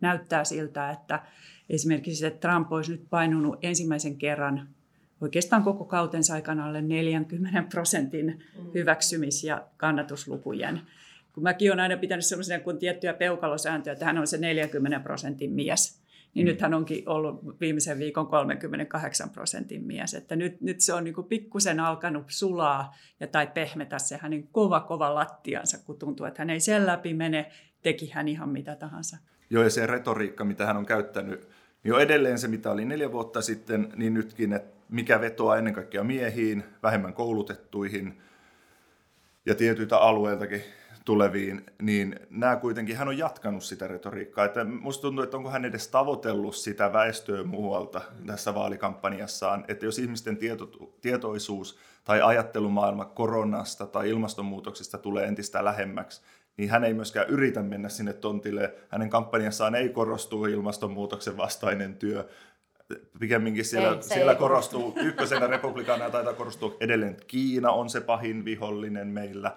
näyttää 0.01 0.45
siltä, 0.45 0.91
että 0.91 1.23
esimerkiksi 1.71 2.27
että 2.27 2.49
Trump 2.49 2.73
olisi 2.73 2.93
nyt 2.93 3.07
painunut 3.11 3.59
ensimmäisen 3.63 4.17
kerran 4.17 4.69
oikeastaan 5.21 5.63
koko 5.63 5.85
kautensa 5.85 6.35
aikana 6.35 6.67
alle 6.67 6.83
40 6.83 7.63
prosentin 7.71 8.27
mm. 8.27 8.71
hyväksymis- 8.75 9.45
ja 9.45 9.67
kannatuslukujen 9.77 10.81
kun 11.33 11.43
mäkin 11.43 11.73
olen 11.73 11.81
aina 11.81 11.97
pitänyt 11.97 12.25
sellaisia 12.25 12.61
kuin 12.61 12.79
tiettyjä 12.79 13.15
peukalosääntöjä, 13.15 13.93
että 13.93 14.05
hän 14.05 14.19
on 14.19 14.27
se 14.27 14.39
40 14.39 15.01
prosentin 15.01 15.53
mies. 15.53 16.01
Niin 16.35 16.47
mm. 16.47 16.51
nyt 16.51 16.61
hän 16.61 16.75
onkin 16.75 17.09
ollut 17.09 17.61
viimeisen 17.61 17.99
viikon 17.99 18.27
38 18.27 19.31
prosentin 19.31 19.85
mies. 19.85 20.15
Että 20.15 20.37
nyt, 20.37 20.61
nyt 20.61 20.81
se 20.81 20.93
on 20.93 21.05
niin 21.05 21.25
pikkusen 21.29 21.81
alkanut 21.81 22.25
sulaa 22.29 22.95
ja, 23.21 23.27
tai 23.27 23.47
pehmetä 23.47 23.99
se 23.99 24.17
hänen 24.17 24.49
kova 24.53 24.81
kova 24.81 25.15
lattiansa, 25.15 25.79
kun 25.79 25.99
tuntuu, 25.99 26.27
että 26.27 26.43
hän 26.43 26.51
ei 26.51 26.61
sen 26.61 26.87
läpi 26.87 27.15
mene, 27.15 27.51
teki 27.83 28.11
hän 28.11 28.29
ihan 28.29 28.49
mitä 28.49 28.77
tahansa. 28.77 29.17
Joo, 29.51 29.63
ja 29.63 29.71
se 29.71 29.87
retoriikka, 29.87 30.45
mitä 30.45 30.67
hän 30.67 30.77
on 30.77 30.87
käyttänyt, 30.87 31.49
niin 31.85 31.95
on 31.95 32.01
edelleen 32.03 32.39
se, 32.39 32.49
mitä 32.49 32.71
oli 32.71 32.85
neljä 32.85 33.13
vuotta 33.13 33.43
sitten, 33.43 33.93
niin 33.97 34.15
nytkin, 34.15 34.53
että 34.53 34.81
mikä 34.89 35.21
vetoaa 35.21 35.57
ennen 35.57 35.75
kaikkea 35.75 36.05
miehiin, 36.05 36.65
vähemmän 36.83 37.15
koulutettuihin 37.15 38.23
ja 39.47 39.55
tietyiltä 39.55 39.99
alueiltakin 39.99 40.63
tuleviin, 41.05 41.67
niin 41.83 42.21
nämä 42.31 42.57
kuitenkin, 42.57 42.97
hän 42.97 43.09
on 43.09 43.19
jatkanut 43.19 43.63
sitä 43.63 43.87
retoriikkaa. 43.87 44.45
Että 44.45 44.65
musta 44.65 45.03
tuntuu, 45.03 45.25
että 45.25 45.37
onko 45.37 45.51
hän 45.51 45.65
edes 45.65 45.89
tavoitellut 45.89 46.57
sitä 46.57 46.93
väestöä 46.93 47.45
muualta 47.45 48.01
tässä 48.27 48.55
vaalikampanjassaan, 48.55 49.65
että 49.69 49.87
jos 49.87 49.99
ihmisten 49.99 50.37
tieto, 50.37 50.71
tietoisuus 51.01 51.79
tai 52.05 52.23
ajattelumaailma 52.23 53.05
koronasta 53.05 53.87
tai 53.87 54.11
ilmastonmuutoksesta 54.11 54.99
tulee 54.99 55.27
entistä 55.27 55.65
lähemmäksi, 55.65 56.23
niin 56.57 56.71
hän 56.71 56.85
ei 56.85 56.95
myöskään 56.95 57.29
yritä 57.29 57.63
mennä 57.63 57.89
sinne 57.89 58.13
tontille. 58.13 58.75
Hänen 58.89 59.11
kampanjassaan 59.11 59.75
ei 59.75 59.89
korostu 59.89 60.45
ilmastonmuutoksen 60.45 61.37
vastainen 61.37 61.95
työ, 61.95 62.29
pikemminkin 63.21 63.65
siellä, 63.65 63.89
ei, 63.89 64.03
siellä 64.03 64.35
korostuu, 64.35 64.95
ykkösenä 64.97 65.47
republikaana 65.47 66.11
taitaa 66.11 66.33
korostua 66.33 66.77
edelleen, 66.81 67.11
että 67.11 67.25
Kiina 67.27 67.71
on 67.71 67.91
se 67.91 68.01
pahin 68.01 68.45
vihollinen 68.45 69.09
meillä, 69.09 69.57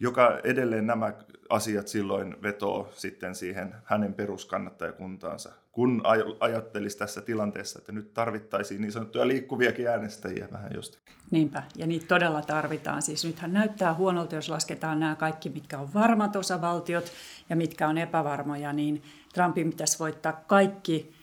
joka 0.00 0.40
edelleen 0.44 0.86
nämä 0.86 1.12
asiat 1.48 1.88
silloin 1.88 2.42
vetoo 2.42 2.92
sitten 2.94 3.34
siihen 3.34 3.74
hänen 3.84 4.14
peruskannattajakuntaansa, 4.14 5.52
kun 5.72 6.02
ajattelisi 6.40 6.98
tässä 6.98 7.20
tilanteessa, 7.20 7.78
että 7.78 7.92
nyt 7.92 8.14
tarvittaisiin 8.14 8.80
niin 8.80 8.92
sanottuja 8.92 9.28
liikkuviakin 9.28 9.88
äänestäjiä 9.88 10.48
vähän 10.52 10.70
jostakin. 10.74 11.14
Niinpä, 11.30 11.62
ja 11.76 11.86
niitä 11.86 12.06
todella 12.06 12.42
tarvitaan. 12.42 13.02
Siis 13.02 13.24
nythän 13.24 13.52
näyttää 13.52 13.94
huonolta, 13.94 14.34
jos 14.34 14.48
lasketaan 14.48 15.00
nämä 15.00 15.16
kaikki, 15.16 15.48
mitkä 15.48 15.78
on 15.78 15.94
varmat 15.94 16.36
osavaltiot 16.36 17.12
ja 17.50 17.56
mitkä 17.56 17.88
on 17.88 17.98
epävarmoja, 17.98 18.72
niin 18.72 19.02
Trumpin 19.34 19.70
pitäisi 19.70 19.98
voittaa 19.98 20.32
kaikki 20.46 21.14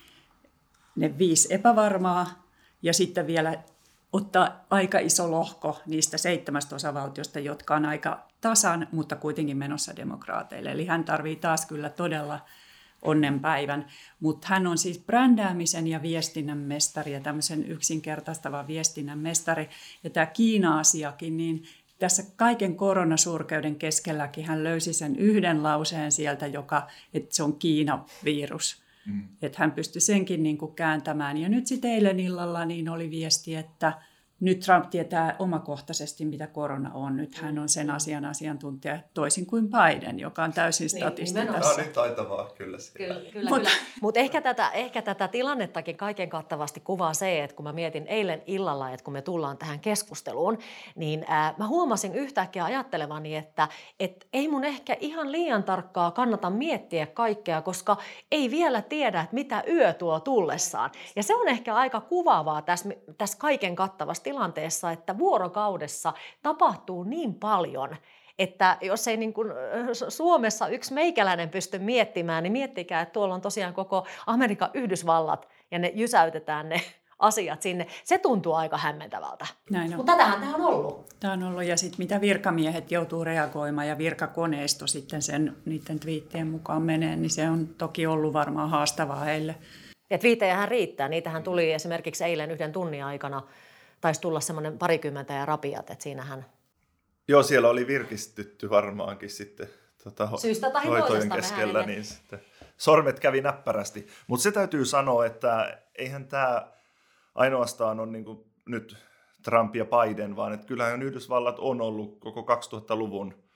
ne 0.95 1.17
viisi 1.17 1.53
epävarmaa 1.53 2.47
ja 2.81 2.93
sitten 2.93 3.27
vielä 3.27 3.57
ottaa 4.13 4.65
aika 4.69 4.99
iso 4.99 5.31
lohko 5.31 5.81
niistä 5.85 6.17
seitsemästä 6.17 6.75
osavaltiosta, 6.75 7.39
jotka 7.39 7.75
on 7.75 7.85
aika 7.85 8.26
tasan, 8.41 8.87
mutta 8.91 9.15
kuitenkin 9.15 9.57
menossa 9.57 9.95
demokraateille. 9.95 10.71
Eli 10.71 10.85
hän 10.85 11.03
tarvii 11.03 11.35
taas 11.35 11.65
kyllä 11.65 11.89
todella 11.89 12.39
onnenpäivän. 13.01 13.85
Mutta 14.19 14.47
hän 14.49 14.67
on 14.67 14.77
siis 14.77 14.99
brändäämisen 14.99 15.87
ja 15.87 16.01
viestinnän 16.01 16.57
mestari 16.57 17.11
ja 17.11 17.19
tämmöisen 17.19 17.65
yksinkertaistava 17.71 18.67
viestinnän 18.67 19.19
mestari. 19.19 19.69
Ja 20.03 20.09
tämä 20.09 20.25
Kiina-asiakin, 20.25 21.37
niin 21.37 21.63
tässä 21.99 22.23
kaiken 22.35 22.75
koronasurkeuden 22.75 23.75
keskelläkin 23.75 24.45
hän 24.45 24.63
löysi 24.63 24.93
sen 24.93 25.15
yhden 25.15 25.63
lauseen 25.63 26.11
sieltä, 26.11 26.47
joka, 26.47 26.87
että 27.13 27.35
se 27.35 27.43
on 27.43 27.59
Kiina-virus. 27.59 28.83
Mm. 29.05 29.27
Että 29.41 29.57
hän 29.59 29.71
pystyi 29.71 30.01
senkin 30.01 30.43
niin 30.43 30.57
kuin 30.57 30.75
kääntämään. 30.75 31.37
Ja 31.37 31.49
nyt 31.49 31.67
sitten 31.67 31.91
eilen 31.91 32.19
illalla 32.19 32.65
niin 32.65 32.89
oli 32.89 33.11
viesti, 33.11 33.55
että 33.55 33.93
nyt 34.39 34.59
Trump 34.59 34.89
tietää 34.89 35.35
omakohtaisesti, 35.39 36.25
mitä 36.25 36.47
korona 36.47 36.91
on. 36.93 37.17
Nyt 37.17 37.35
hän 37.35 37.59
on 37.59 37.69
sen 37.69 37.89
asian 37.89 38.25
asiantuntija 38.25 38.99
toisin 39.13 39.45
kuin 39.45 39.69
Biden, 39.69 40.19
joka 40.19 40.43
on 40.43 40.53
täysin 40.53 40.89
statisti 40.89 41.39
niin, 41.39 41.53
tässä. 41.53 41.71
No 41.71 41.77
niin, 41.77 41.93
taitavaa, 41.93 42.49
kyllä. 42.57 42.77
Kyllä, 42.93 43.15
kyllä, 43.31 43.49
Mut, 43.49 43.59
kyllä. 43.59 43.69
Mutta 44.01 44.19
ehkä 44.19 44.41
tätä, 44.41 44.69
ehkä 44.69 45.01
tätä 45.01 45.27
tilannettakin 45.27 45.97
kaiken 45.97 46.29
kattavasti 46.29 46.79
kuvaa 46.79 47.13
se, 47.13 47.43
että 47.43 47.55
kun 47.55 47.63
mä 47.63 47.73
mietin 47.73 48.07
eilen 48.07 48.43
illalla, 48.45 48.89
että 48.89 49.03
kun 49.03 49.13
me 49.13 49.21
tullaan 49.21 49.57
tähän 49.57 49.79
keskusteluun, 49.79 50.57
niin 50.95 51.25
ää, 51.27 51.53
mä 51.57 51.67
huomasin 51.67 52.15
yhtäkkiä 52.15 52.65
ajattelevani, 52.65 53.35
että 53.35 53.67
et 53.99 54.27
ei 54.33 54.47
mun 54.47 54.63
ehkä 54.63 54.97
ihan 54.99 55.31
liian 55.31 55.63
tarkkaa 55.63 56.11
kannata 56.11 56.49
miettiä 56.49 57.05
kaikkea, 57.07 57.61
koska 57.61 57.97
ei 58.31 58.51
vielä 58.51 58.81
tiedä, 58.81 59.21
että 59.21 59.33
mitä 59.33 59.63
yö 59.67 59.93
tuo 59.93 60.19
tullessaan. 60.19 60.91
Ja 61.15 61.23
se 61.23 61.35
on 61.35 61.47
ehkä 61.47 61.75
aika 61.75 62.01
kuvaavaa 62.01 62.61
tässä, 62.61 62.89
tässä 63.17 63.37
kaiken 63.37 63.75
kattavasti 63.75 64.26
tilanteessa, 64.27 64.91
että 64.91 65.17
vuorokaudessa 65.17 66.13
tapahtuu 66.43 67.03
niin 67.03 67.33
paljon, 67.33 67.95
että 68.39 68.77
jos 68.81 69.07
ei 69.07 69.17
niin 69.17 69.33
kuin 69.33 69.47
Suomessa 70.09 70.67
yksi 70.67 70.93
meikäläinen 70.93 71.49
pysty 71.49 71.79
miettimään, 71.79 72.43
niin 72.43 72.51
miettikää, 72.51 73.01
että 73.01 73.13
tuolla 73.13 73.35
on 73.35 73.41
tosiaan 73.41 73.73
koko 73.73 74.07
Amerikan 74.25 74.69
Yhdysvallat 74.73 75.47
ja 75.71 75.79
ne 75.79 75.91
jysäytetään 75.95 76.69
ne 76.69 76.81
asiat 77.19 77.61
sinne. 77.61 77.87
Se 78.03 78.17
tuntuu 78.17 78.53
aika 78.53 78.77
hämmentävältä. 78.77 79.45
Näin 79.69 79.91
on. 79.91 79.97
Mutta 79.97 80.11
tätähän 80.11 80.39
tämä 80.39 80.55
on 80.55 80.61
ollut. 80.61 81.05
Tämä 81.19 81.33
on 81.33 81.43
ollut 81.43 81.63
ja 81.63 81.77
sitten 81.77 81.97
mitä 81.97 82.21
virkamiehet 82.21 82.91
joutuu 82.91 83.23
reagoimaan 83.23 83.87
ja 83.87 83.97
virkakoneisto 83.97 84.87
sitten 84.87 85.21
sen 85.21 85.57
niiden 85.65 85.99
twiittien 85.99 86.47
mukaan 86.47 86.81
menee, 86.81 87.15
niin 87.15 87.29
se 87.29 87.49
on 87.49 87.67
toki 87.67 88.07
ollut 88.07 88.33
varmaan 88.33 88.69
haastavaa 88.69 89.23
heille. 89.23 89.55
Ja 90.09 90.17
twiittejähän 90.17 90.67
riittää. 90.67 91.09
Niitähän 91.09 91.43
tuli 91.43 91.73
esimerkiksi 91.73 92.23
eilen 92.23 92.51
yhden 92.51 92.71
tunnin 92.71 93.05
aikana 93.05 93.41
taisi 94.01 94.21
tulla 94.21 94.39
semmoinen 94.39 94.77
parikymmentä 94.77 95.33
ja 95.33 95.45
rapiat, 95.45 95.89
että 95.89 96.03
siinähän... 96.03 96.45
Joo, 97.27 97.43
siellä 97.43 97.69
oli 97.69 97.87
virkistytty 97.87 98.69
varmaankin 98.69 99.29
sitten 99.29 99.69
tota, 100.03 100.29
Syystä 100.37 100.69
tai 100.69 100.85
hoitojen 100.85 101.29
keskellä, 101.29 101.85
niin 101.85 102.05
sitten 102.05 102.41
sormet 102.77 103.19
kävi 103.19 103.41
näppärästi. 103.41 104.07
Mutta 104.27 104.43
se 104.43 104.51
täytyy 104.51 104.85
sanoa, 104.85 105.25
että 105.25 105.79
eihän 105.95 106.27
tämä 106.27 106.71
ainoastaan 107.35 107.99
ole 107.99 108.11
niin 108.11 108.25
nyt 108.65 108.97
Trump 109.43 109.75
ja 109.75 109.85
Biden, 109.85 110.35
vaan 110.35 110.53
että 110.53 110.67
kyllähän 110.67 111.01
Yhdysvallat 111.01 111.59
on 111.59 111.81
ollut 111.81 112.19
koko 112.19 112.41
2000-luvun 112.41 113.46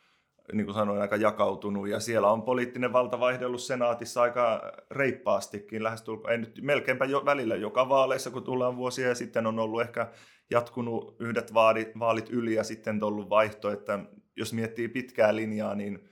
niin 0.53 0.65
kuin 0.65 0.75
sanoin, 0.75 1.01
aika 1.01 1.15
jakautunut, 1.15 1.87
ja 1.87 1.99
siellä 1.99 2.31
on 2.31 2.41
poliittinen 2.43 2.93
valta 2.93 3.19
vaihdellut 3.19 3.61
senaatissa 3.61 4.21
aika 4.21 4.71
reippaastikin, 4.91 5.83
lähestulkoon, 5.83 6.31
ei 6.31 6.37
nyt 6.37 6.59
melkeinpä 6.61 7.05
jo, 7.05 7.25
välillä 7.25 7.55
joka 7.55 7.89
vaaleissa, 7.89 8.31
kun 8.31 8.43
tullaan 8.43 8.77
vuosia, 8.77 9.07
ja 9.07 9.15
sitten 9.15 9.47
on 9.47 9.59
ollut 9.59 9.81
ehkä 9.81 10.11
jatkunut 10.49 11.15
yhdet 11.19 11.53
vaalit, 11.53 11.99
vaalit 11.99 12.29
yli, 12.29 12.53
ja 12.53 12.63
sitten 12.63 13.03
ollut 13.03 13.29
vaihto, 13.29 13.71
että 13.71 13.99
jos 14.35 14.53
miettii 14.53 14.87
pitkää 14.87 15.35
linjaa, 15.35 15.75
niin 15.75 16.09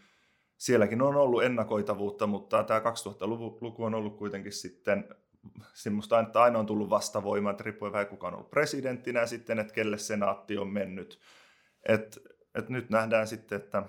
sielläkin 0.58 1.02
on 1.02 1.16
ollut 1.16 1.44
ennakoitavuutta, 1.44 2.28
mutta 2.28 2.64
tämä 2.64 2.80
2000-luku 2.80 3.84
on 3.84 3.96
ollut 3.96 4.18
kuitenkin 4.18 4.52
sitten 4.52 5.16
semmoista, 5.74 6.20
että 6.20 6.42
aina 6.42 6.60
on 6.60 6.66
tullut 6.66 6.90
vastavoima, 6.90 7.52
että 7.52 7.64
riippuen 7.64 7.92
vähän 7.92 8.08
kuka 8.08 8.28
on 8.28 8.34
ollut 8.34 8.52
presidenttinä, 8.52 9.20
ja 9.20 9.28
sitten, 9.28 9.60
että 9.60 9.74
kelle 9.74 9.98
senaatti 9.98 10.58
on 10.58 10.68
mennyt. 10.68 11.20
Et, 11.88 12.20
et 12.56 12.70
nyt 12.70 12.90
nähdään 12.90 13.28
sitten, 13.28 13.56
että 13.56 13.84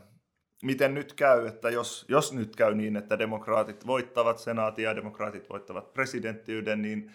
miten 0.62 0.94
nyt 0.94 1.12
käy, 1.12 1.46
että 1.46 1.70
jos, 1.70 2.04
jos 2.08 2.32
nyt 2.32 2.56
käy 2.56 2.74
niin, 2.74 2.96
että 2.96 3.18
demokraatit 3.18 3.86
voittavat 3.86 4.38
senaatin 4.38 4.84
ja 4.84 4.96
demokraatit 4.96 5.50
voittavat 5.50 5.92
presidenttiyden, 5.92 6.82
niin 6.82 7.12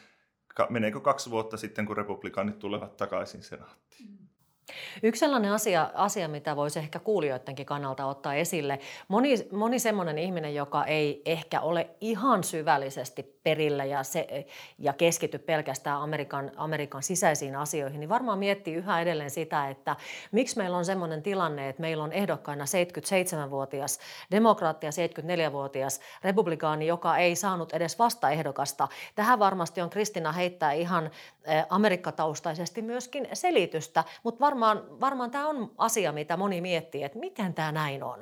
meneekö 0.70 1.00
kaksi 1.00 1.32
vuotta 1.32 1.58
sitten, 1.58 1.86
kun 1.86 1.98
republikaanit 1.98 2.60
tulevat 2.60 2.98
takaisin 2.98 3.44
senaattiin? 3.44 4.25
Yksi 5.04 5.20
sellainen 5.20 5.52
asia, 5.52 5.92
asia, 5.94 6.28
mitä 6.28 6.56
voisi 6.56 6.80
ehkä 6.80 7.00
kuulijoidenkin 7.00 7.66
kannalta 7.66 8.06
ottaa 8.06 8.34
esille, 8.34 8.80
moni, 9.08 9.36
moni 9.52 9.80
semmoinen 9.80 10.18
ihminen, 10.18 10.56
joka 10.56 10.86
ei 10.86 11.22
ehkä 11.26 11.62
ole 11.62 11.90
ihan 12.02 12.44
syvällisesti 12.44 13.36
perillä 13.44 13.86
ja, 13.86 14.04
se, 14.04 14.48
ja 14.80 14.94
keskity 14.94 15.40
pelkästään 15.40 16.02
Amerikan, 16.02 16.52
Amerikan 16.56 17.04
sisäisiin 17.04 17.56
asioihin, 17.56 18.00
niin 18.00 18.10
varmaan 18.10 18.40
miettii 18.40 18.74
yhä 18.76 19.02
edelleen 19.02 19.30
sitä, 19.30 19.70
että 19.70 19.96
miksi 20.32 20.58
meillä 20.58 20.78
on 20.78 20.86
semmoinen 20.86 21.24
tilanne, 21.24 21.70
että 21.70 21.82
meillä 21.82 22.04
on 22.04 22.12
ehdokkaina 22.12 22.66
77-vuotias 22.66 24.00
demokraatti 24.32 24.86
ja 24.86 24.92
74-vuotias 24.92 26.00
republikaani, 26.24 26.88
joka 26.88 27.18
ei 27.18 27.36
saanut 27.36 27.74
edes 27.74 28.00
vastaehdokasta. 28.00 28.88
Tähän 29.16 29.40
varmasti 29.40 29.82
on 29.82 29.90
Kristina 29.90 30.32
heittää 30.32 30.72
ihan 30.72 31.06
eh, 31.44 31.66
amerikkataustaisesti 31.70 32.82
myöskin 32.82 33.28
selitystä, 33.34 34.04
mutta 34.24 34.40
varmaan, 34.40 34.55
varmaan 35.02 35.32
tämä 35.32 35.48
on 35.48 35.72
asia, 35.78 36.12
mitä 36.12 36.38
moni 36.38 36.62
miettii, 36.62 37.04
että 37.04 37.20
miten 37.20 37.54
tämä 37.54 37.72
näin 37.72 38.04
on. 38.04 38.20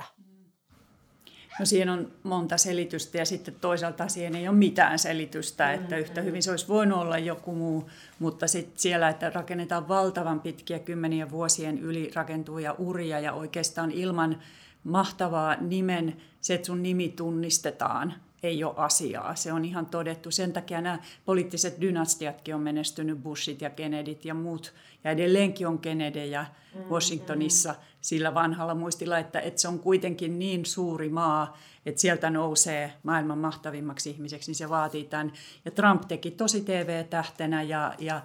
No 1.59 1.65
siihen 1.65 1.89
on 1.89 2.11
monta 2.23 2.57
selitystä 2.57 3.17
ja 3.17 3.25
sitten 3.25 3.55
toisaalta 3.61 4.07
siihen 4.07 4.35
ei 4.35 4.47
ole 4.47 4.57
mitään 4.57 4.99
selitystä, 4.99 5.67
mm, 5.67 5.73
että 5.73 5.97
yhtä 5.97 6.21
hyvin 6.21 6.43
se 6.43 6.51
olisi 6.51 6.67
voinut 6.67 6.99
olla 6.99 7.17
joku 7.17 7.55
muu, 7.55 7.89
mutta 8.19 8.47
sitten 8.47 8.79
siellä, 8.79 9.09
että 9.09 9.29
rakennetaan 9.29 9.87
valtavan 9.87 10.41
pitkiä 10.41 10.79
kymmenien 10.79 11.31
vuosien 11.31 11.79
yli 11.79 12.11
rakentuvia 12.15 12.75
uria 12.77 13.19
ja 13.19 13.33
oikeastaan 13.33 13.91
ilman 13.91 14.39
mahtavaa 14.83 15.55
nimen, 15.55 16.17
se, 16.41 16.53
että 16.53 16.65
sun 16.65 16.83
nimi 16.83 17.09
tunnistetaan, 17.09 18.13
ei 18.43 18.63
ole 18.63 18.73
asiaa. 18.77 19.35
Se 19.35 19.53
on 19.53 19.65
ihan 19.65 19.85
todettu. 19.85 20.31
Sen 20.31 20.53
takia 20.53 20.81
nämä 20.81 20.99
poliittiset 21.25 21.81
dynastiatkin 21.81 22.55
on 22.55 22.61
menestynyt, 22.61 23.23
Bushit 23.23 23.61
ja 23.61 23.69
Kennedyt 23.69 24.25
ja 24.25 24.33
muut. 24.33 24.73
Ja 25.03 25.11
edelleenkin 25.11 25.67
on 25.67 25.79
Kennedyjä 25.79 26.45
mm, 26.75 26.81
Washingtonissa 26.81 27.75
sillä 28.01 28.33
vanhalla 28.33 28.75
muistilla, 28.75 29.19
että, 29.19 29.39
että 29.39 29.61
se 29.61 29.67
on 29.67 29.79
kuitenkin 29.79 30.39
niin 30.39 30.65
suuri 30.65 31.09
maa, 31.09 31.57
että 31.85 32.01
sieltä 32.01 32.29
nousee 32.29 32.93
maailman 33.03 33.37
mahtavimmaksi 33.37 34.09
ihmiseksi, 34.09 34.51
niin 34.51 34.55
se 34.55 34.69
vaatii 34.69 35.03
tämän. 35.03 35.33
Ja 35.65 35.71
Trump 35.71 36.01
teki 36.07 36.31
tosi 36.31 36.61
TV-tähtenä 36.61 37.63
ja, 37.63 37.93
ja 37.99 38.21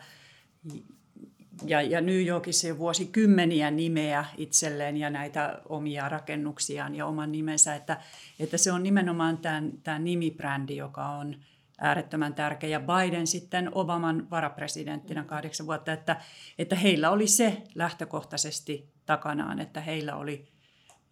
ja, 1.66 1.82
ja 1.82 2.00
New 2.00 2.26
Yorkissa 2.26 2.68
jo 2.68 2.78
vuosikymmeniä 2.78 3.70
nimeä 3.70 4.24
itselleen 4.36 4.96
ja 4.96 5.10
näitä 5.10 5.60
omia 5.68 6.08
rakennuksiaan 6.08 6.94
ja 6.94 7.06
oman 7.06 7.32
nimensä, 7.32 7.74
että, 7.74 8.00
että 8.38 8.58
se 8.58 8.72
on 8.72 8.82
nimenomaan 8.82 9.38
tämän, 9.38 9.72
tämä 9.82 9.98
nimibrändi, 9.98 10.76
joka 10.76 11.08
on 11.08 11.36
äärettömän 11.78 12.34
tärkeä. 12.34 12.70
Ja 12.70 12.80
Biden 12.80 13.26
sitten 13.26 13.70
Obaman 13.74 14.30
varapresidenttinä 14.30 15.24
kahdeksan 15.24 15.66
vuotta, 15.66 15.92
että, 15.92 16.20
että 16.58 16.76
heillä 16.76 17.10
oli 17.10 17.26
se 17.26 17.62
lähtökohtaisesti 17.74 18.92
takanaan, 19.06 19.58
että 19.60 19.80
heillä 19.80 20.16
oli 20.16 20.48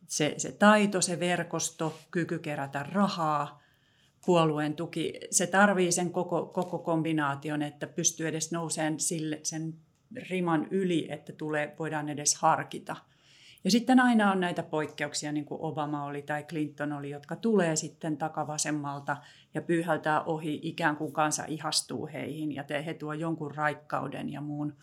se, 0.06 0.34
se 0.36 0.52
taito, 0.52 1.00
se 1.00 1.20
verkosto, 1.20 1.98
kyky 2.10 2.38
kerätä 2.38 2.82
rahaa, 2.92 3.62
puolueen 4.26 4.74
tuki. 4.74 5.12
Se 5.30 5.46
tarvii 5.46 5.92
sen 5.92 6.10
koko, 6.10 6.46
koko 6.46 6.78
kombinaation, 6.78 7.62
että 7.62 7.86
pystyy 7.86 8.28
edes 8.28 8.52
nousemaan 8.52 9.00
sille, 9.00 9.40
sen 9.42 9.74
riman 10.30 10.68
yli, 10.70 11.06
että 11.12 11.32
tulee, 11.32 11.75
voidaan 11.78 12.08
edes 12.08 12.34
harkita. 12.34 12.96
Ja 13.64 13.70
sitten 13.70 14.00
aina 14.00 14.32
on 14.32 14.40
näitä 14.40 14.62
poikkeuksia, 14.62 15.32
niin 15.32 15.44
kuin 15.44 15.60
Obama 15.60 16.04
oli 16.04 16.22
tai 16.22 16.42
Clinton 16.42 16.92
oli, 16.92 17.10
jotka 17.10 17.36
tulee 17.36 17.76
sitten 17.76 18.16
takavasemmalta 18.16 19.16
ja 19.54 19.62
pyyhältää 19.62 20.22
ohi, 20.22 20.60
ikään 20.62 20.96
kuin 20.96 21.12
kansa 21.12 21.44
ihastuu 21.48 22.08
heihin 22.12 22.52
ja 22.52 22.64
he 22.86 22.94
tuo 22.94 23.12
jonkun 23.12 23.54
raikkauden 23.54 24.32
ja 24.32 24.40
muun. 24.40 24.76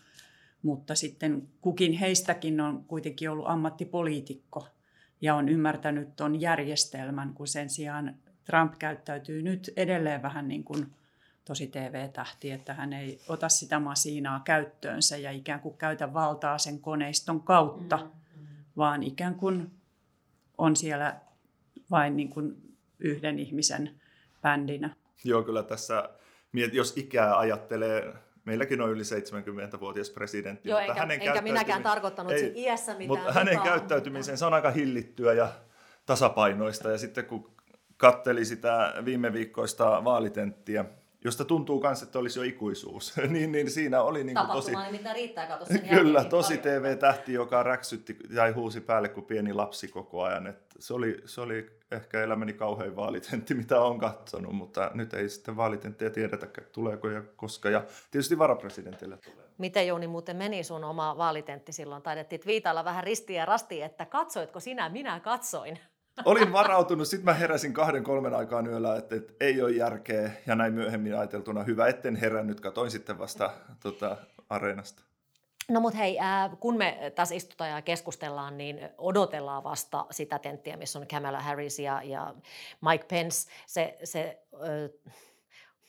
Mutta 0.62 0.94
sitten 0.94 1.48
kukin 1.60 1.92
heistäkin 1.92 2.60
on 2.60 2.84
kuitenkin 2.84 3.30
ollut 3.30 3.48
ammattipoliitikko 3.48 4.68
ja 5.20 5.34
on 5.34 5.48
ymmärtänyt 5.48 6.16
tuon 6.16 6.40
järjestelmän, 6.40 7.34
kun 7.34 7.48
sen 7.48 7.70
sijaan 7.70 8.14
Trump 8.44 8.74
käyttäytyy 8.78 9.42
nyt 9.42 9.70
edelleen 9.76 10.22
vähän 10.22 10.48
niin 10.48 10.64
kuin– 10.64 10.86
tosi 11.44 11.66
TV-tähti, 11.66 12.50
että 12.50 12.74
hän 12.74 12.92
ei 12.92 13.20
ota 13.28 13.48
sitä 13.48 13.78
masiinaa 13.78 14.40
käyttöönsä 14.44 15.16
ja 15.16 15.30
ikään 15.30 15.60
kuin 15.60 15.76
käytä 15.76 16.14
valtaa 16.14 16.58
sen 16.58 16.78
koneiston 16.78 17.40
kautta, 17.40 17.96
mm-hmm. 17.96 18.46
vaan 18.76 19.02
ikään 19.02 19.34
kuin 19.34 19.70
on 20.58 20.76
siellä 20.76 21.16
vain 21.90 22.16
niin 22.16 22.30
kuin 22.30 22.76
yhden 22.98 23.38
ihmisen 23.38 24.00
bändinä. 24.42 24.90
Joo, 25.24 25.42
kyllä 25.42 25.62
tässä, 25.62 26.08
jos 26.72 26.96
ikää 26.96 27.38
ajattelee, 27.38 28.14
meilläkin 28.44 28.80
on 28.80 28.90
yli 28.90 29.02
70-vuotias 29.02 30.10
presidentti. 30.10 30.68
Joo, 30.68 30.78
enkä, 30.78 30.94
hänen 30.94 31.22
enkä 31.22 31.42
minäkään 31.42 31.82
tarkoittanut 31.82 32.32
ei, 32.32 32.52
iässä 32.56 32.94
mitään. 32.94 33.18
Mutta 33.18 33.32
hänen 33.32 33.60
käyttäytymisensä 33.60 34.46
on 34.46 34.54
aika 34.54 34.70
hillittyä 34.70 35.32
ja 35.32 35.48
tasapainoista. 36.06 36.90
Ja 36.90 36.98
sitten 36.98 37.24
kun 37.24 37.54
katteli 37.96 38.44
sitä 38.44 38.94
viime 39.04 39.32
viikkoista 39.32 40.04
vaalitenttiä, 40.04 40.84
josta 41.24 41.44
tuntuu 41.44 41.80
myös, 41.80 42.02
että 42.02 42.18
olisi 42.18 42.38
jo 42.38 42.42
ikuisuus. 42.42 43.16
niin, 43.28 43.52
niin 43.52 43.70
siinä 43.70 44.02
oli 44.02 44.24
niin 44.24 44.36
kuin 44.36 44.46
tosi... 44.46 44.72
nimittäin 44.86 45.16
riittää, 45.16 45.46
kato 45.46 45.64
sen 45.64 45.88
Kyllä, 45.98 46.24
tosi 46.24 46.58
TV-tähti, 46.58 47.32
joka 47.32 47.62
räksytti 47.62 48.16
tai 48.34 48.52
huusi 48.52 48.80
päälle 48.80 49.08
kuin 49.08 49.26
pieni 49.26 49.52
lapsi 49.52 49.88
koko 49.88 50.22
ajan. 50.22 50.46
Et 50.46 50.58
se, 50.78 50.94
oli, 50.94 51.22
se 51.24 51.40
oli 51.40 51.70
ehkä 51.90 52.22
elämäni 52.22 52.52
kauhein 52.52 52.96
vaalitentti, 52.96 53.54
mitä 53.64 53.80
olen 53.80 53.98
katsonut, 53.98 54.52
mutta 54.52 54.90
nyt 54.94 55.14
ei 55.14 55.28
sitten 55.28 55.56
vaalitenttiä 55.56 56.10
tiedetä, 56.10 56.46
tuleeko 56.72 57.08
ja 57.08 57.22
koska. 57.36 57.70
Ja 57.70 57.84
tietysti 58.10 58.38
varapresidentille 58.38 59.16
tulee. 59.16 59.44
Miten 59.58 59.86
Jouni 59.86 60.06
muuten 60.06 60.36
meni 60.36 60.64
sun 60.64 60.84
oma 60.84 61.16
vaalitentti 61.16 61.72
silloin? 61.72 62.02
Taidettiin 62.02 62.40
viitailla 62.46 62.84
vähän 62.84 63.04
ristiin 63.04 63.36
ja 63.36 63.44
rastiin, 63.44 63.84
että 63.84 64.06
katsoitko 64.06 64.60
sinä, 64.60 64.88
minä 64.88 65.20
katsoin. 65.20 65.78
Olin 66.24 66.52
varautunut, 66.52 67.08
sitten 67.08 67.24
mä 67.24 67.34
heräsin 67.34 67.72
kahden 67.72 68.04
kolmen 68.04 68.34
aikaan 68.34 68.66
yöllä, 68.66 68.96
että, 68.96 69.16
että 69.16 69.32
ei 69.40 69.62
ole 69.62 69.70
järkeä 69.70 70.30
ja 70.46 70.54
näin 70.54 70.74
myöhemmin 70.74 71.18
ajateltuna 71.18 71.62
hyvä, 71.62 71.86
etten 71.86 72.16
herännyt, 72.16 72.60
katoin 72.60 72.90
sitten 72.90 73.18
vasta 73.18 73.50
tota, 73.82 74.16
areenasta. 74.48 75.02
No 75.68 75.80
mutta 75.80 75.98
hei, 75.98 76.18
äh, 76.18 76.50
kun 76.60 76.76
me 76.76 77.12
tässä 77.14 77.34
istutaan 77.34 77.70
ja 77.70 77.82
keskustellaan, 77.82 78.58
niin 78.58 78.88
odotellaan 78.98 79.64
vasta 79.64 80.06
sitä 80.10 80.38
tenttiä, 80.38 80.76
missä 80.76 80.98
on 80.98 81.06
Kamala 81.06 81.40
Harris 81.40 81.78
ja, 81.78 82.02
ja 82.02 82.34
Mike 82.80 83.04
Pence. 83.08 83.50
Se, 83.66 83.98
se 84.04 84.42
äh, 84.54 85.12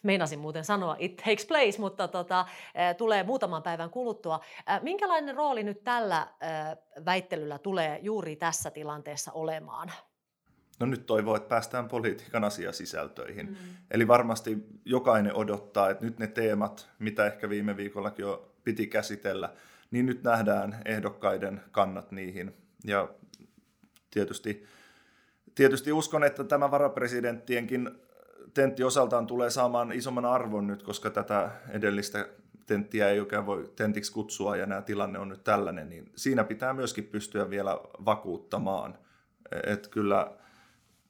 meinasin 0.06 0.40
muuten 0.40 0.64
sanoa 0.64 0.96
it 1.00 1.16
takes 1.16 1.46
place, 1.46 1.80
mutta 1.80 2.08
tota, 2.08 2.40
äh, 2.40 2.96
tulee 2.98 3.24
muutaman 3.24 3.64
päivän 3.64 3.90
kuluttua. 3.90 4.40
Äh, 4.70 4.84
minkälainen 4.84 5.36
rooli 5.36 5.64
nyt 5.64 5.84
tällä 5.84 6.18
äh, 6.18 6.78
väittelyllä 7.06 7.58
tulee 7.58 8.00
juuri 8.02 8.36
tässä 8.36 8.72
tilanteessa 8.72 9.32
olemaan? 9.32 9.92
No 10.80 10.86
nyt 10.86 11.06
toivoo, 11.06 11.36
että 11.36 11.50
päästään 11.50 11.88
politiikan 11.88 12.44
asiasisältöihin. 12.44 13.50
Mm. 13.50 13.56
Eli 13.92 14.08
varmasti 14.08 14.58
jokainen 14.86 15.36
odottaa, 15.36 15.90
että 15.90 16.06
nyt 16.06 16.20
ne 16.20 16.28
teemat, 16.28 16.90
mitä 17.00 17.26
ehkä 17.26 17.50
viime 17.50 17.78
viikollakin 17.78 18.24
jo 18.24 18.52
piti 18.64 18.88
käsitellä, 18.88 19.50
niin 19.92 20.06
nyt 20.06 20.24
nähdään 20.24 20.82
ehdokkaiden 20.86 21.62
kannat 21.72 22.12
niihin. 22.12 22.56
Ja 22.84 23.10
tietysti, 24.12 24.66
tietysti 25.56 25.92
uskon, 25.92 26.24
että 26.24 26.44
tämä 26.44 26.72
varapresidenttienkin 26.72 27.92
tentti 28.54 28.84
osaltaan 28.84 29.28
tulee 29.28 29.50
saamaan 29.50 29.92
isomman 29.92 30.26
arvon 30.26 30.68
nyt, 30.68 30.84
koska 30.84 31.10
tätä 31.10 31.52
edellistä 31.70 32.28
tenttiä 32.66 33.10
ei 33.10 33.20
oikein 33.20 33.46
voi 33.46 33.72
tentiksi 33.76 34.12
kutsua 34.12 34.56
ja 34.56 34.66
nämä 34.66 34.82
tilanne 34.82 35.20
on 35.20 35.30
nyt 35.30 35.44
tällainen, 35.44 35.90
niin 35.90 36.12
siinä 36.16 36.44
pitää 36.44 36.74
myöskin 36.74 37.04
pystyä 37.04 37.50
vielä 37.50 37.80
vakuuttamaan. 38.06 38.98
Että 39.64 39.90
kyllä 39.90 40.32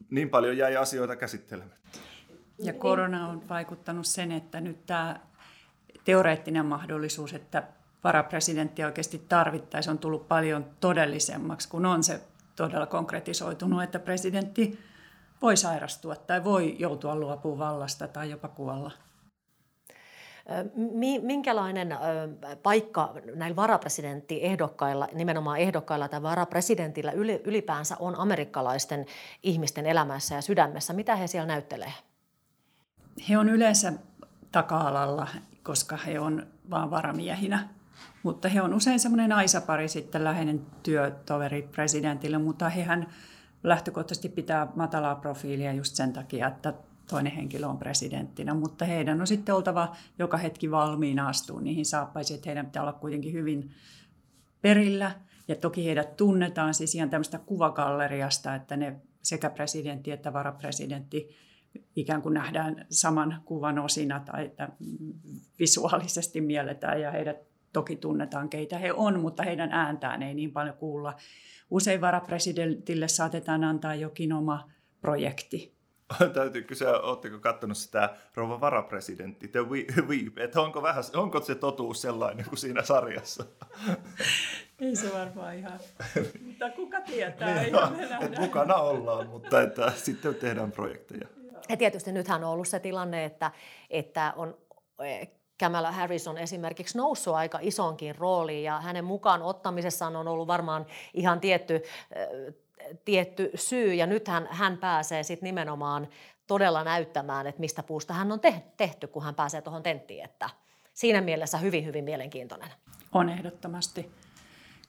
niin 0.09 0.29
paljon 0.29 0.57
jäi 0.57 0.77
asioita 0.77 1.15
käsittelemättä. 1.15 1.99
Ja 2.59 2.73
korona 2.73 3.27
on 3.27 3.49
vaikuttanut 3.49 4.07
sen, 4.07 4.31
että 4.31 4.61
nyt 4.61 4.85
tämä 4.85 5.19
teoreettinen 6.05 6.65
mahdollisuus, 6.65 7.33
että 7.33 7.63
varapresidentti 8.03 8.83
oikeasti 8.83 9.25
tarvittaisiin, 9.29 9.91
on 9.91 9.97
tullut 9.97 10.27
paljon 10.27 10.65
todellisemmaksi, 10.79 11.69
kun 11.69 11.85
on 11.85 12.03
se 12.03 12.21
todella 12.55 12.85
konkretisoitunut, 12.85 13.83
että 13.83 13.99
presidentti 13.99 14.79
voi 15.41 15.57
sairastua 15.57 16.15
tai 16.15 16.43
voi 16.43 16.75
joutua 16.79 17.15
luopumaan 17.15 17.73
vallasta 17.73 18.07
tai 18.07 18.29
jopa 18.29 18.47
kuolla. 18.47 18.91
Minkälainen 21.21 21.97
paikka 22.63 23.13
näillä 23.35 23.55
varapresidenttiehdokkailla, 23.55 25.07
nimenomaan 25.13 25.59
ehdokkailla 25.59 26.07
tai 26.07 26.21
varapresidentillä 26.21 27.11
ylipäänsä 27.43 27.95
on 27.99 28.19
amerikkalaisten 28.19 29.05
ihmisten 29.43 29.85
elämässä 29.85 30.35
ja 30.35 30.41
sydämessä? 30.41 30.93
Mitä 30.93 31.15
he 31.15 31.27
siellä 31.27 31.47
näyttelee? 31.47 31.93
He 33.29 33.37
on 33.37 33.49
yleensä 33.49 33.93
taka-alalla, 34.51 35.27
koska 35.63 35.97
he 35.97 36.19
on 36.19 36.47
vain 36.69 36.91
varamiehinä. 36.91 37.67
Mutta 38.23 38.49
he 38.49 38.61
on 38.61 38.73
usein 38.73 38.99
semmoinen 38.99 39.31
aisapari 39.31 39.87
sitten 39.87 40.23
läheinen 40.23 40.61
työtoveri 40.83 41.61
presidentille, 41.61 42.37
mutta 42.37 42.69
hehän 42.69 43.07
lähtökohtaisesti 43.63 44.29
pitää 44.29 44.67
matalaa 44.75 45.15
profiilia 45.15 45.73
just 45.73 45.95
sen 45.95 46.13
takia, 46.13 46.47
että 46.47 46.73
toinen 47.09 47.31
henkilö 47.31 47.67
on 47.67 47.77
presidenttinä, 47.77 48.53
mutta 48.53 48.85
heidän 48.85 49.21
on 49.21 49.27
sitten 49.27 49.55
oltava 49.55 49.95
joka 50.19 50.37
hetki 50.37 50.71
valmiina 50.71 51.27
astua 51.27 51.61
niihin 51.61 51.85
saappaisiin, 51.85 52.35
että 52.35 52.49
heidän 52.49 52.65
pitää 52.65 52.81
olla 52.81 52.93
kuitenkin 52.93 53.33
hyvin 53.33 53.71
perillä. 54.61 55.11
Ja 55.47 55.55
toki 55.55 55.85
heidät 55.85 56.15
tunnetaan 56.17 56.73
siis 56.73 56.95
ihan 56.95 57.09
tämmöistä 57.09 57.39
kuvagalleriasta, 57.39 58.55
että 58.55 58.77
ne 58.77 58.95
sekä 59.21 59.49
presidentti 59.49 60.11
että 60.11 60.33
varapresidentti 60.33 61.29
ikään 61.95 62.21
kuin 62.21 62.33
nähdään 62.33 62.85
saman 62.89 63.41
kuvan 63.45 63.79
osina 63.79 64.19
tai 64.19 64.45
että 64.45 64.69
visuaalisesti 65.59 66.41
mielletään 66.41 67.01
ja 67.01 67.11
heidät 67.11 67.37
toki 67.73 67.95
tunnetaan, 67.95 68.49
keitä 68.49 68.77
he 68.77 68.93
on, 68.93 69.19
mutta 69.19 69.43
heidän 69.43 69.71
ääntään 69.71 70.23
ei 70.23 70.33
niin 70.33 70.51
paljon 70.51 70.77
kuulla. 70.77 71.15
Usein 71.69 72.01
varapresidentille 72.01 73.07
saatetaan 73.07 73.63
antaa 73.63 73.95
jokin 73.95 74.33
oma 74.33 74.69
projekti, 75.01 75.74
Täytyy 76.33 76.63
kysyä, 76.63 76.99
oletteko 76.99 77.39
katsonut 77.39 77.77
sitä 77.77 78.15
rouva 78.35 78.61
varapresidentti, 78.61 79.47
The 79.47 79.61
Weep, 80.09 80.37
että 80.37 80.61
onko, 80.61 80.81
vähän, 80.81 81.03
onko 81.15 81.41
se 81.41 81.55
totuus 81.55 82.01
sellainen 82.01 82.45
kuin 82.45 82.57
siinä 82.57 82.83
sarjassa? 82.83 83.45
Ei 84.81 84.95
se 84.95 85.13
varmaan 85.13 85.55
ihan, 85.55 85.79
mutta 86.45 86.69
kuka 86.69 87.01
tietää, 87.01 87.61
niin, 87.61 87.73
no, 87.73 87.91
että 88.21 88.41
mukana 88.41 88.75
ollaan, 88.75 89.27
mutta 89.27 89.61
että 89.61 89.91
sitten 89.95 90.35
tehdään 90.35 90.71
projekteja. 90.71 91.27
Ja 91.69 91.77
tietysti 91.77 92.11
nythän 92.11 92.43
on 92.43 92.49
ollut 92.49 92.67
se 92.67 92.79
tilanne, 92.79 93.25
että, 93.25 93.51
että 93.89 94.33
on 94.35 94.57
e, 95.03 95.25
Kamala 95.59 95.91
Harris 95.91 96.27
on 96.27 96.37
esimerkiksi 96.37 96.97
noussut 96.97 97.35
aika 97.35 97.59
isonkin 97.61 98.15
rooliin 98.15 98.63
ja 98.63 98.81
hänen 98.81 99.05
mukaan 99.05 99.41
ottamisessaan 99.41 100.15
on 100.15 100.27
ollut 100.27 100.47
varmaan 100.47 100.85
ihan 101.13 101.39
tietty 101.39 101.81
tietty 103.05 103.51
syy 103.55 103.93
ja 103.93 104.07
nythän 104.07 104.47
hän 104.51 104.77
pääsee 104.77 105.23
sitten 105.23 105.47
nimenomaan 105.47 106.07
todella 106.47 106.83
näyttämään, 106.83 107.47
että 107.47 107.59
mistä 107.59 107.83
puusta 107.83 108.13
hän 108.13 108.31
on 108.31 108.39
tehty, 108.77 109.07
kun 109.07 109.23
hän 109.23 109.35
pääsee 109.35 109.61
tuohon 109.61 109.83
tenttiin. 109.83 110.25
Että 110.25 110.49
siinä 110.93 111.21
mielessä 111.21 111.57
hyvin, 111.57 111.85
hyvin 111.85 112.03
mielenkiintoinen. 112.03 112.69
On 113.11 113.29
ehdottomasti. 113.29 114.11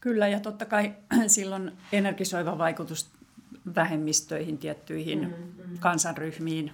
Kyllä, 0.00 0.28
ja 0.28 0.40
totta 0.40 0.64
kai 0.64 0.94
silloin 1.26 1.72
energisoiva 1.92 2.58
vaikutus 2.58 3.10
vähemmistöihin, 3.74 4.58
tiettyihin 4.58 5.20
mm-hmm. 5.20 5.78
kansanryhmiin, 5.78 6.72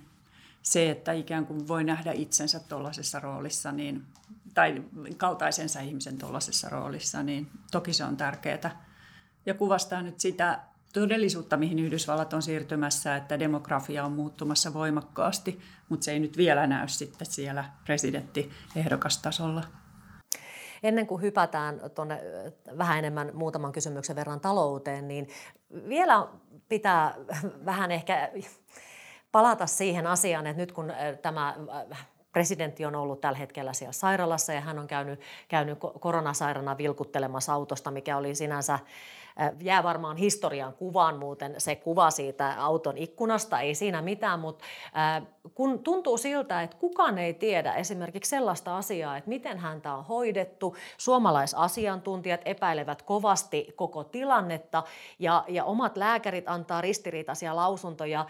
se, 0.63 0.91
että 0.91 1.13
ikään 1.13 1.47
kuin 1.47 1.69
voi 1.69 1.85
nähdä 1.85 2.13
itsensä 2.13 2.61
tuollaisessa 2.61 3.21
roolissa, 3.21 3.73
niin, 3.73 4.03
tai 4.55 4.83
kaltaisensa 5.17 5.81
ihmisen 5.81 6.19
tuollaisessa 6.19 6.69
roolissa, 6.69 7.23
niin 7.23 7.51
toki 7.71 7.93
se 7.93 8.05
on 8.05 8.17
tärkeää. 8.17 8.85
Ja 9.47 9.55
kuvastaa 9.55 10.03
nyt 10.03 10.21
sitä 10.21 10.61
todellisuutta, 10.93 11.57
mihin 11.57 11.79
Yhdysvallat 11.79 12.33
on 12.33 12.43
siirtymässä, 12.43 13.17
että 13.17 13.39
demografia 13.39 14.05
on 14.05 14.13
muuttumassa 14.13 14.75
voimakkaasti, 14.75 15.61
mutta 15.89 16.05
se 16.05 16.13
ei 16.13 16.21
nyt 16.21 16.37
vielä 16.37 16.67
näy 16.67 16.89
sitten 16.89 17.27
siellä 17.27 17.65
presidenttiehdokasta-tasolla. 17.85 19.65
Ennen 20.83 21.07
kuin 21.07 21.23
hypätään 21.23 21.81
tuonne 21.95 22.21
vähän 22.79 22.99
enemmän 22.99 23.31
muutaman 23.35 23.73
kysymyksen 23.73 24.17
verran 24.17 24.41
talouteen, 24.41 25.09
niin 25.09 25.29
vielä 25.89 26.27
pitää 26.69 27.15
vähän 27.65 27.91
ehkä 27.91 28.31
palata 29.33 29.67
siihen 29.67 30.07
asiaan, 30.07 30.47
että 30.47 30.61
nyt 30.63 30.73
kun 30.73 30.93
tämä 31.23 31.57
presidentti 32.33 32.85
on 32.85 32.95
ollut 32.95 33.21
tällä 33.21 33.39
hetkellä 33.39 33.73
siellä 33.73 33.93
sairaalassa 33.93 34.53
ja 34.53 34.61
hän 34.61 34.79
on 34.79 34.87
käynyt, 34.87 35.21
käynyt 35.49 35.79
koronasairana 36.01 36.79
vilkuttelemassa 36.79 37.53
autosta, 37.53 37.91
mikä 37.91 38.17
oli 38.17 38.35
sinänsä 38.35 38.79
Jää 39.61 39.83
varmaan 39.83 40.17
historian 40.17 40.73
kuvaan 40.73 41.19
muuten 41.19 41.55
se 41.59 41.77
kuva 41.77 42.11
siitä 42.11 42.55
auton 42.59 42.99
ikkunasta, 42.99 43.61
ei 43.61 43.75
siinä 43.75 44.03
mitään, 44.03 44.41
mutta 44.41 44.65
kun 45.55 45.79
tuntuu 45.79 46.19
siltä, 46.19 46.63
että 46.63 46.77
kukaan 46.77 47.19
ei 47.19 47.35
tiedä 47.35 47.75
esimerkiksi 47.75 48.29
sellaista 48.29 48.77
asiaa, 48.77 49.17
että 49.17 49.29
miten 49.29 49.59
häntä 49.59 49.95
on 49.95 50.05
hoidettu, 50.05 50.77
suomalaisasiantuntijat 50.99 52.41
epäilevät 52.45 53.03
kovasti 53.03 53.73
koko 53.77 54.05
tilannetta 54.05 54.83
ja, 55.19 55.45
ja 55.49 55.65
omat 55.65 55.97
lääkärit 55.97 56.49
antaa 56.49 56.81
ristiriitaisia 56.81 57.57
lausuntoja, 57.57 58.27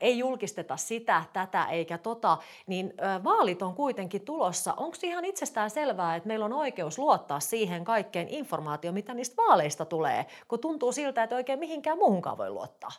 ei 0.00 0.18
julkisteta 0.18 0.76
sitä, 0.76 1.22
tätä 1.32 1.64
eikä 1.64 1.98
tota, 1.98 2.38
niin 2.66 2.94
vaalit 3.24 3.62
on 3.62 3.74
kuitenkin 3.74 4.20
tulossa. 4.24 4.74
Onko 4.76 4.96
ihan 5.02 5.24
itsestään 5.24 5.70
selvää, 5.70 6.16
että 6.16 6.26
meillä 6.26 6.44
on 6.44 6.52
oikeus 6.52 6.98
luottaa 6.98 7.40
siihen 7.40 7.84
kaikkeen 7.84 8.28
informaatioon, 8.28 8.94
mitä 8.94 9.14
niistä 9.14 9.36
vaaleista 9.36 9.84
tulee, 9.84 10.26
kun 10.48 10.58
tuntuu 10.58 10.92
siltä, 10.92 11.22
että 11.22 11.36
oikein 11.36 11.58
mihinkään 11.58 11.98
muuhunkaan 11.98 12.38
voi 12.38 12.50
luottaa. 12.50 12.90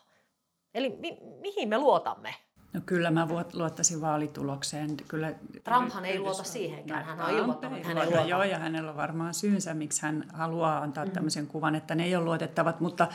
Eli 0.73 0.89
mi- 0.99 1.17
mihin 1.41 1.69
me 1.69 1.77
luotamme? 1.77 2.35
No 2.73 2.81
kyllä 2.85 3.11
mä 3.11 3.27
luottaisin 3.53 4.01
vaalitulokseen. 4.01 4.97
Kyllä, 5.07 5.33
Trumphan 5.63 6.05
ei 6.05 6.19
luota 6.19 6.43
siihenkään. 6.43 7.05
Hän 7.05 7.21
on 7.21 7.29
ilmoittanut, 7.29 7.77
että 7.77 7.87
hän 7.87 7.97
ei 7.97 8.05
luota. 8.05 8.27
Joo, 8.27 8.43
ja 8.43 8.59
hänellä 8.59 8.89
on 8.89 8.97
varmaan 8.97 9.33
syynsä, 9.33 9.73
miksi 9.73 10.01
hän 10.01 10.25
haluaa 10.33 10.77
antaa 10.77 11.05
mm. 11.05 11.11
tämmöisen 11.11 11.47
kuvan, 11.47 11.75
että 11.75 11.95
ne 11.95 12.05
ei 12.05 12.15
ole 12.15 12.25
luotettavat. 12.25 12.79
Mutta 12.79 13.07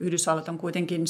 Yhdysvallat 0.00 0.48
on 0.48 0.58
kuitenkin 0.58 1.04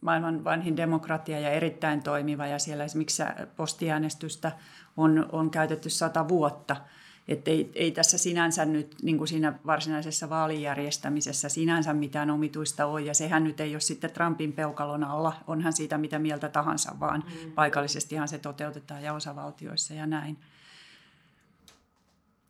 maailman 0.00 0.44
vanhin 0.44 0.76
demokratia 0.76 1.40
ja 1.40 1.50
erittäin 1.50 2.02
toimiva. 2.02 2.46
Ja 2.46 2.58
siellä 2.58 2.84
esimerkiksi 2.84 3.22
postiäänestystä 3.56 4.52
on, 4.96 5.28
on 5.32 5.50
käytetty 5.50 5.90
sata 5.90 6.28
vuotta– 6.28 6.76
että 7.28 7.50
ei, 7.50 7.70
ei 7.74 7.90
tässä 7.90 8.18
sinänsä 8.18 8.64
nyt 8.64 8.96
niin 9.02 9.18
kuin 9.18 9.28
siinä 9.28 9.58
varsinaisessa 9.66 10.30
vaalijärjestämisessä 10.30 11.48
sinänsä 11.48 11.94
mitään 11.94 12.30
omituista 12.30 12.86
ole, 12.86 13.00
ja 13.00 13.14
sehän 13.14 13.44
nyt 13.44 13.60
ei 13.60 13.74
ole 13.74 13.80
sitten 13.80 14.10
Trumpin 14.10 14.52
peukalon 14.52 15.04
alla, 15.04 15.32
onhan 15.46 15.72
siitä 15.72 15.98
mitä 15.98 16.18
mieltä 16.18 16.48
tahansa, 16.48 16.92
vaan 17.00 17.24
mm. 17.26 17.52
paikallisestihan 17.52 18.28
se 18.28 18.38
toteutetaan 18.38 19.02
ja 19.02 19.12
osavaltioissa 19.12 19.94
ja 19.94 20.06
näin. 20.06 20.38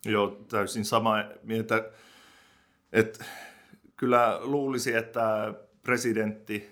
Joo, 0.05 0.27
täysin 0.27 0.85
sama 0.85 1.15
mieltä, 1.43 1.91
että 2.91 3.25
kyllä 3.97 4.39
luulisi, 4.41 4.95
että 4.95 5.53
presidentti 5.83 6.69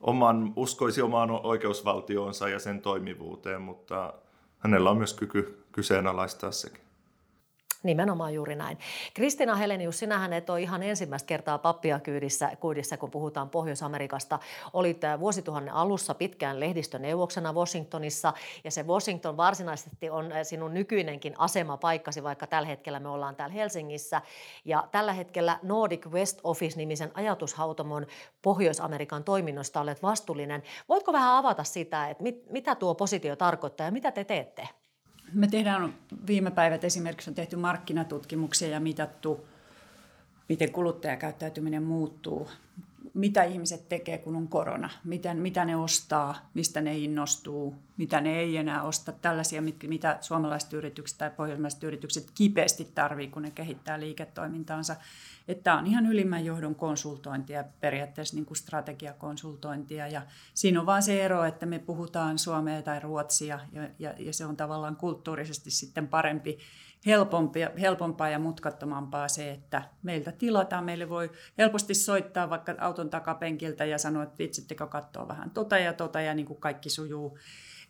oman, 0.00 0.52
uskoisi 0.56 1.02
omaan 1.02 1.30
oikeusvaltioonsa 1.30 2.48
ja 2.48 2.58
sen 2.58 2.82
toimivuuteen, 2.82 3.62
mutta 3.62 4.14
hänellä 4.58 4.90
on 4.90 4.96
myös 4.96 5.14
kyky 5.14 5.64
kyseenalaistaa 5.72 6.52
sekin. 6.52 6.85
Nimenomaan 7.86 8.34
juuri 8.34 8.56
näin. 8.56 8.78
Kristina 9.14 9.56
Helenius, 9.56 9.98
sinähän 9.98 10.32
et 10.32 10.50
ole 10.50 10.60
ihan 10.60 10.82
ensimmäistä 10.82 11.26
kertaa 11.26 11.58
pappia 11.58 12.00
kyydissä, 12.00 12.50
kyydissä, 12.60 12.96
kun 12.96 13.10
puhutaan 13.10 13.50
Pohjois-Amerikasta. 13.50 14.38
Olit 14.72 15.04
äh, 15.04 15.20
vuosituhannen 15.20 15.74
alussa 15.74 16.14
pitkään 16.14 16.60
lehdistöneuvoksena 16.60 17.52
Washingtonissa, 17.52 18.32
ja 18.64 18.70
se 18.70 18.82
Washington 18.82 19.36
varsinaisesti 19.36 20.10
on 20.10 20.32
äh, 20.32 20.38
sinun 20.42 20.74
nykyinenkin 20.74 21.34
asemapaikkasi, 21.38 22.22
vaikka 22.22 22.46
tällä 22.46 22.68
hetkellä 22.68 23.00
me 23.00 23.08
ollaan 23.08 23.36
täällä 23.36 23.54
Helsingissä. 23.54 24.22
Ja 24.64 24.88
tällä 24.90 25.12
hetkellä 25.12 25.58
Nordic 25.62 26.06
West 26.06 26.40
Office-nimisen 26.44 27.10
ajatushautomon 27.14 28.06
Pohjois-Amerikan 28.42 29.24
toiminnosta 29.24 29.80
olet 29.80 30.02
vastuullinen. 30.02 30.62
Voitko 30.88 31.12
vähän 31.12 31.34
avata 31.34 31.64
sitä, 31.64 32.08
että 32.08 32.22
mit, 32.22 32.50
mitä 32.50 32.74
tuo 32.74 32.94
positio 32.94 33.36
tarkoittaa 33.36 33.86
ja 33.86 33.92
mitä 33.92 34.10
te 34.10 34.24
teette? 34.24 34.68
Me 35.32 35.46
tehdään 35.48 35.94
viime 36.26 36.50
päivät 36.50 36.84
esimerkiksi 36.84 37.30
on 37.30 37.34
tehty 37.34 37.56
markkinatutkimuksia 37.56 38.68
ja 38.68 38.80
mitattu, 38.80 39.46
miten 40.48 40.72
kuluttajakäyttäytyminen 40.72 41.82
muuttuu, 41.82 42.48
mitä 43.14 43.44
ihmiset 43.44 43.88
tekee, 43.88 44.18
kun 44.18 44.36
on 44.36 44.48
korona, 44.48 44.90
miten, 45.04 45.38
mitä 45.38 45.64
ne 45.64 45.76
ostaa, 45.76 46.50
mistä 46.54 46.80
ne 46.80 46.98
innostuu, 46.98 47.74
mitä 47.96 48.20
ne 48.20 48.38
ei 48.38 48.56
enää 48.56 48.82
osta, 48.82 49.12
tällaisia, 49.12 49.62
mitä 49.86 50.18
suomalaiset 50.20 50.72
yritykset 50.72 51.18
tai 51.18 51.30
pohjoismaiset 51.30 51.82
yritykset 51.82 52.30
kipeästi 52.34 52.88
tarvii, 52.94 53.28
kun 53.28 53.42
ne 53.42 53.50
kehittää 53.50 54.00
liiketoimintaansa. 54.00 54.96
Että 55.48 55.64
tämä 55.64 55.78
on 55.78 55.86
ihan 55.86 56.06
ylimmän 56.06 56.44
johdon 56.44 56.74
konsultointia, 56.74 57.64
periaatteessa 57.80 58.36
niin 58.36 58.46
kuin 58.46 58.56
strategiakonsultointia. 58.56 60.08
Ja 60.08 60.22
siinä 60.54 60.80
on 60.80 60.86
vaan 60.86 61.02
se 61.02 61.24
ero, 61.24 61.44
että 61.44 61.66
me 61.66 61.78
puhutaan 61.78 62.38
suomea 62.38 62.82
tai 62.82 63.00
ruotsia 63.00 63.60
ja, 63.72 63.88
ja, 63.98 64.14
ja 64.18 64.32
se 64.32 64.46
on 64.46 64.56
tavallaan 64.56 64.96
kulttuurisesti 64.96 65.70
sitten 65.70 66.08
parempi, 66.08 66.58
helpompia, 67.06 67.70
helpompaa 67.80 68.28
ja 68.28 68.38
mutkattomampaa 68.38 69.28
se, 69.28 69.50
että 69.50 69.82
meiltä 70.02 70.32
tilataan. 70.32 70.84
Meille 70.84 71.08
voi 71.08 71.30
helposti 71.58 71.94
soittaa 71.94 72.50
vaikka 72.50 72.74
auton 72.78 73.10
takapenkiltä 73.10 73.84
ja 73.84 73.98
sanoa, 73.98 74.22
että 74.22 74.38
vitsittekö 74.38 74.86
katsoa 74.86 75.28
vähän 75.28 75.50
tota 75.50 75.78
ja 75.78 75.92
tota 75.92 76.20
ja 76.20 76.34
niin 76.34 76.46
kuin 76.46 76.60
kaikki 76.60 76.90
sujuu 76.90 77.38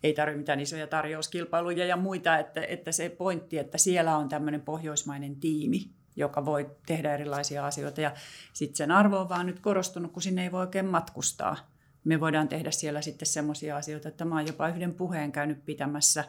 ei 0.03 0.13
tarvitse 0.13 0.37
mitään 0.37 0.59
isoja 0.59 0.87
tarjouskilpailuja 0.87 1.85
ja 1.85 1.97
muita, 1.97 2.37
että, 2.37 2.61
että 2.61 2.91
se 2.91 3.09
pointti, 3.09 3.57
että 3.57 3.77
siellä 3.77 4.17
on 4.17 4.29
tämmöinen 4.29 4.61
pohjoismainen 4.61 5.35
tiimi, 5.35 5.89
joka 6.15 6.45
voi 6.45 6.71
tehdä 6.85 7.13
erilaisia 7.13 7.65
asioita. 7.65 8.01
Ja 8.01 8.11
sitten 8.53 8.75
sen 8.75 8.91
arvo 8.91 9.19
on 9.19 9.29
vaan 9.29 9.45
nyt 9.45 9.59
korostunut, 9.59 10.11
kun 10.11 10.21
sinne 10.21 10.43
ei 10.43 10.51
voi 10.51 10.61
oikein 10.61 10.85
matkustaa. 10.85 11.57
Me 12.03 12.19
voidaan 12.19 12.47
tehdä 12.47 12.71
siellä 12.71 13.01
sitten 13.01 13.27
semmoisia 13.27 13.77
asioita, 13.77 14.07
että 14.07 14.25
mä 14.25 14.35
oon 14.35 14.47
jopa 14.47 14.69
yhden 14.69 14.93
puheen 14.93 15.31
käynyt 15.31 15.65
pitämässä 15.65 16.23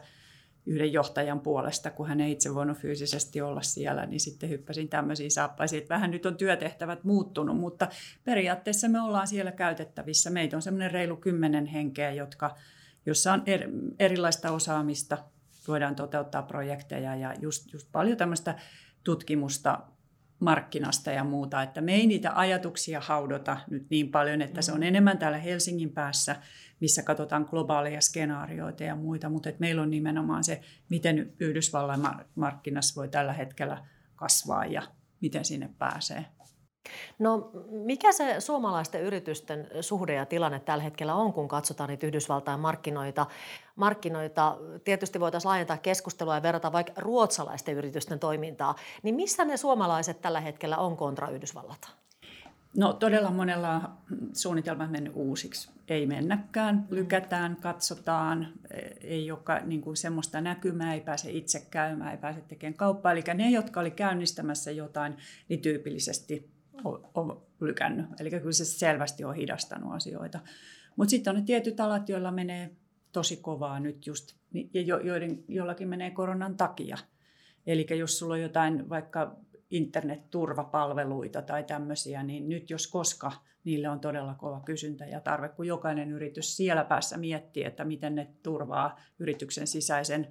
yhden 0.69 0.93
johtajan 0.93 1.39
puolesta, 1.39 1.91
kun 1.91 2.07
hän 2.07 2.21
ei 2.21 2.31
itse 2.31 2.55
voinut 2.55 2.77
fyysisesti 2.77 3.41
olla 3.41 3.61
siellä, 3.61 4.05
niin 4.05 4.19
sitten 4.19 4.49
hyppäsin 4.49 4.89
tämmöisiin 4.89 5.31
saappaisiin. 5.31 5.81
Että 5.81 5.93
vähän 5.93 6.11
nyt 6.11 6.25
on 6.25 6.37
työtehtävät 6.37 7.03
muuttunut, 7.03 7.57
mutta 7.57 7.87
periaatteessa 8.23 8.87
me 8.87 9.01
ollaan 9.01 9.27
siellä 9.27 9.51
käytettävissä. 9.51 10.29
Meitä 10.29 10.55
on 10.55 10.61
semmoinen 10.61 10.91
reilu 10.91 11.17
kymmenen 11.17 11.65
henkeä, 11.65 12.11
jotka, 12.11 12.55
jossa 13.05 13.33
on 13.33 13.43
er, 13.45 13.69
erilaista 13.99 14.51
osaamista, 14.51 15.17
voidaan 15.67 15.95
toteuttaa 15.95 16.41
projekteja 16.41 17.15
ja 17.15 17.33
just, 17.39 17.73
just 17.73 17.87
paljon 17.91 18.17
tämmöistä 18.17 18.55
tutkimusta 19.03 19.79
markkinasta 20.39 21.11
ja 21.11 21.23
muuta, 21.23 21.61
että 21.63 21.81
me 21.81 21.95
ei 21.95 22.07
niitä 22.07 22.31
ajatuksia 22.35 22.99
haudota 22.99 23.57
nyt 23.69 23.89
niin 23.89 24.11
paljon, 24.11 24.41
että 24.41 24.61
se 24.61 24.71
on 24.71 24.83
enemmän 24.83 25.17
täällä 25.17 25.37
Helsingin 25.37 25.91
päässä, 25.91 26.35
missä 26.79 27.03
katsotaan 27.03 27.47
globaaleja 27.49 28.01
skenaarioita 28.01 28.83
ja 28.83 28.95
muita, 28.95 29.29
mutta 29.29 29.49
että 29.49 29.59
meillä 29.59 29.81
on 29.81 29.89
nimenomaan 29.89 30.43
se, 30.43 30.61
miten 30.89 31.33
Yhdysvallan 31.39 32.25
markkinassa 32.35 32.95
voi 32.95 33.07
tällä 33.07 33.33
hetkellä 33.33 33.85
kasvaa 34.15 34.65
ja 34.65 34.81
miten 35.21 35.45
sinne 35.45 35.69
pääsee. 35.77 36.25
No 37.19 37.51
mikä 37.69 38.11
se 38.11 38.35
suomalaisten 38.39 39.01
yritysten 39.01 39.67
suhde 39.81 40.13
ja 40.13 40.25
tilanne 40.25 40.59
tällä 40.59 40.83
hetkellä 40.83 41.15
on, 41.15 41.33
kun 41.33 41.47
katsotaan 41.47 41.89
niitä 41.89 42.07
Yhdysvaltain 42.07 42.59
markkinoita? 42.59 43.25
markkinoita? 43.75 44.57
Tietysti 44.83 45.19
voitaisiin 45.19 45.49
laajentaa 45.49 45.77
keskustelua 45.77 46.35
ja 46.35 46.43
verrata 46.43 46.71
vaikka 46.71 46.93
ruotsalaisten 47.01 47.75
yritysten 47.75 48.19
toimintaa. 48.19 48.75
Niin 49.03 49.15
missä 49.15 49.45
ne 49.45 49.57
suomalaiset 49.57 50.21
tällä 50.21 50.41
hetkellä 50.41 50.77
on 50.77 50.97
kontra 50.97 51.29
Yhdysvallat? 51.29 51.91
No 52.77 52.93
todella 52.93 53.31
monella 53.31 53.91
suunnitelmat 54.33 54.91
mennyt 54.91 55.13
uusiksi. 55.15 55.69
Ei 55.87 56.05
mennäkään, 56.05 56.87
lykätään, 56.89 57.57
katsotaan, 57.61 58.53
ei 59.01 59.31
ole 59.31 59.61
niin 59.65 59.81
kuin 59.81 59.97
semmoista 59.97 60.41
näkymää, 60.41 60.93
ei 60.93 61.01
pääse 61.01 61.31
itse 61.31 61.67
käymään, 61.71 62.11
ei 62.11 62.17
pääse 62.17 62.41
tekemään 62.41 62.73
kauppaa. 62.73 63.11
Eli 63.11 63.23
ne, 63.33 63.49
jotka 63.49 63.79
oli 63.79 63.91
käynnistämässä 63.91 64.71
jotain, 64.71 65.17
niin 65.49 65.61
tyypillisesti 65.61 66.49
on 67.13 67.41
lykännyt. 67.59 68.05
Eli 68.19 68.29
kyllä 68.29 68.51
se 68.51 68.65
selvästi 68.65 69.23
on 69.23 69.35
hidastanut 69.35 69.93
asioita. 69.93 70.39
Mutta 70.95 71.09
sitten 71.09 71.31
on 71.31 71.39
ne 71.39 71.45
tietyt 71.45 71.79
alat, 71.79 72.09
joilla 72.09 72.31
menee 72.31 72.71
tosi 73.11 73.37
kovaa 73.37 73.79
nyt 73.79 74.07
just, 74.07 74.35
ja 74.73 74.81
joiden, 74.81 75.43
jollakin 75.47 75.87
menee 75.87 76.11
koronan 76.11 76.57
takia. 76.57 76.97
Eli 77.67 77.87
jos 77.97 78.19
sulla 78.19 78.33
on 78.33 78.41
jotain 78.41 78.89
vaikka 78.89 79.35
internetturvapalveluita 79.71 81.41
tai 81.41 81.63
tämmöisiä, 81.63 82.23
niin 82.23 82.49
nyt 82.49 82.69
jos 82.69 82.87
koska 82.87 83.31
niille 83.63 83.89
on 83.89 83.99
todella 83.99 84.35
kova 84.35 84.61
kysyntä 84.65 85.05
ja 85.05 85.21
tarve, 85.21 85.49
kun 85.49 85.67
jokainen 85.67 86.11
yritys 86.11 86.57
siellä 86.57 86.83
päässä 86.83 87.17
miettii, 87.17 87.63
että 87.63 87.85
miten 87.85 88.15
ne 88.15 88.27
turvaa 88.43 88.99
yrityksen 89.19 89.67
sisäisen 89.67 90.27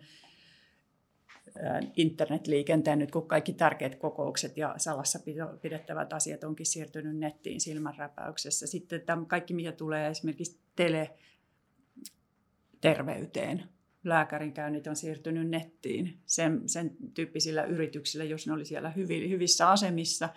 internetliikenteen, 1.97 2.99
nyt 2.99 3.11
kun 3.11 3.29
kaikki 3.29 3.53
tärkeät 3.53 3.94
kokoukset 3.94 4.57
ja 4.57 4.75
salassa 4.77 5.18
pidettävät 5.62 6.12
asiat 6.12 6.44
onkin 6.44 6.66
siirtynyt 6.66 7.16
nettiin 7.16 7.61
silmänräpäyksessä. 7.61 8.66
Sitten 8.66 9.01
tämä 9.01 9.25
kaikki, 9.25 9.55
mikä 9.55 9.73
tulee 9.73 10.09
esimerkiksi 10.09 10.61
teleterveyteen, 10.77 13.64
lääkärin 14.05 14.53
käynnit 14.53 14.87
on 14.87 14.97
siirtynyt 14.97 15.49
nettiin. 15.49 16.18
Sen, 16.27 16.68
sen 16.68 16.97
tyyppisillä 17.14 17.64
yrityksillä, 17.64 18.25
jos 18.25 18.47
ne 18.47 18.53
oli 18.53 18.64
siellä 18.64 18.90
hyvi, 18.90 19.29
hyvissä 19.29 19.71
asemissa, 19.71 20.29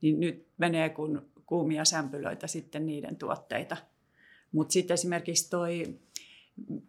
niin 0.00 0.20
nyt 0.20 0.46
menee 0.58 0.88
kuin 0.88 1.20
kuumia 1.46 1.84
sämpylöitä 1.84 2.46
sitten 2.46 2.86
niiden 2.86 3.16
tuotteita. 3.16 3.76
Mutta 4.52 4.72
sitten 4.72 4.94
esimerkiksi 4.94 5.50
toi, 5.50 5.98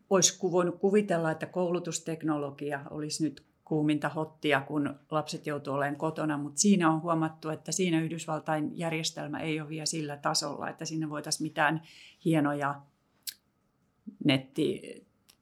olisi 0.10 0.40
voinut 0.42 0.80
kuvitella, 0.80 1.32
että 1.32 1.46
koulutusteknologia 1.46 2.86
olisi 2.90 3.24
nyt 3.24 3.51
kuuminta 3.72 4.10
hottia, 4.10 4.62
kun 4.62 5.00
lapset 5.12 5.48
joutuu 5.48 5.74
olemaan 5.74 5.96
kotona, 5.96 6.38
mutta 6.38 6.62
siinä 6.62 6.90
on 6.90 7.02
huomattu, 7.02 7.50
että 7.50 7.72
siinä 7.72 8.02
Yhdysvaltain 8.02 8.78
järjestelmä 8.78 9.40
ei 9.40 9.62
ole 9.62 9.70
vielä 9.70 9.86
sillä 9.86 10.18
tasolla, 10.18 10.70
että 10.70 10.86
sinne 10.86 11.10
voitaisiin 11.10 11.46
mitään 11.46 11.82
hienoja 12.26 12.82
netti 14.24 14.82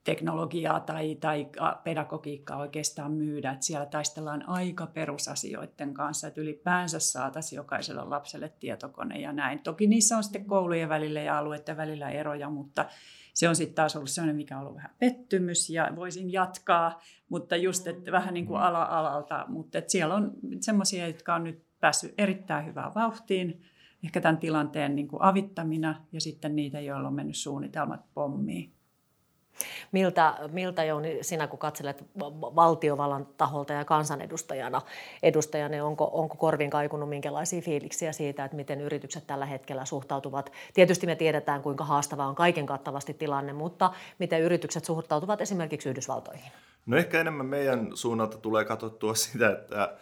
teknologiaa 0.04 0.80
tai, 0.80 1.14
tai 1.14 1.46
pedagogiikkaa 1.84 2.58
oikeastaan 2.58 3.12
myydä. 3.12 3.50
Että 3.50 3.66
siellä 3.66 3.86
taistellaan 3.86 4.48
aika 4.48 4.86
perusasioiden 4.86 5.94
kanssa, 5.94 6.26
että 6.28 6.40
ylipäänsä 6.40 6.98
saataisiin 6.98 7.56
jokaiselle 7.56 8.04
lapselle 8.04 8.52
tietokone 8.60 9.20
ja 9.20 9.32
näin. 9.32 9.58
Toki 9.58 9.86
niissä 9.86 10.16
on 10.16 10.24
sitten 10.24 10.44
koulujen 10.44 10.88
välillä 10.88 11.20
ja 11.20 11.38
alueiden 11.38 11.76
välillä 11.76 12.10
eroja, 12.10 12.50
mutta 12.50 12.84
se 13.34 13.48
on 13.48 13.56
sitten 13.56 13.74
taas 13.74 13.96
ollut 13.96 14.10
sellainen, 14.10 14.36
mikä 14.36 14.56
on 14.56 14.62
ollut 14.62 14.76
vähän 14.76 14.94
pettymys 14.98 15.70
ja 15.70 15.92
voisin 15.96 16.32
jatkaa, 16.32 17.00
mutta 17.28 17.56
just 17.56 17.86
että 17.86 18.12
vähän 18.12 18.34
niin 18.34 18.46
kuin 18.46 18.60
ala 18.60 18.82
alalta. 18.82 19.44
Mutta 19.48 19.78
että 19.78 19.92
siellä 19.92 20.14
on 20.14 20.32
semmoisia, 20.60 21.06
jotka 21.06 21.34
on 21.34 21.44
nyt 21.44 21.62
päässyt 21.80 22.14
erittäin 22.18 22.66
hyvään 22.66 22.94
vauhtiin, 22.94 23.62
ehkä 24.04 24.20
tämän 24.20 24.38
tilanteen 24.38 24.96
niin 24.96 25.08
kuin 25.08 25.22
avittamina 25.22 26.04
ja 26.12 26.20
sitten 26.20 26.56
niitä, 26.56 26.80
joilla 26.80 27.08
on 27.08 27.14
mennyt 27.14 27.36
suunnitelmat 27.36 28.00
pommiin. 28.14 28.72
Miltä, 29.92 30.34
miltä 30.52 30.84
Jouni, 30.84 31.18
sinä 31.22 31.46
kun 31.46 31.58
katselet 31.58 32.04
valtiovallan 32.56 33.26
taholta 33.36 33.72
ja 33.72 33.84
kansanedustajana, 33.84 34.82
edustajana, 35.22 35.84
onko, 35.84 36.10
onko 36.12 36.36
korvin 36.36 36.70
kaikunut 36.70 37.08
minkälaisia 37.08 37.62
fiiliksiä 37.62 38.12
siitä, 38.12 38.44
että 38.44 38.56
miten 38.56 38.80
yritykset 38.80 39.26
tällä 39.26 39.46
hetkellä 39.46 39.84
suhtautuvat? 39.84 40.52
Tietysti 40.74 41.06
me 41.06 41.16
tiedetään, 41.16 41.62
kuinka 41.62 41.84
haastava 41.84 42.26
on 42.26 42.34
kaiken 42.34 42.66
kattavasti 42.66 43.14
tilanne, 43.14 43.52
mutta 43.52 43.92
miten 44.18 44.40
yritykset 44.40 44.84
suhtautuvat 44.84 45.40
esimerkiksi 45.40 45.88
Yhdysvaltoihin? 45.88 46.52
No 46.86 46.96
ehkä 46.96 47.20
enemmän 47.20 47.46
meidän 47.46 47.90
suunnalta 47.94 48.38
tulee 48.38 48.64
katsottua 48.64 49.14
sitä, 49.24 49.50
että 49.50 49.96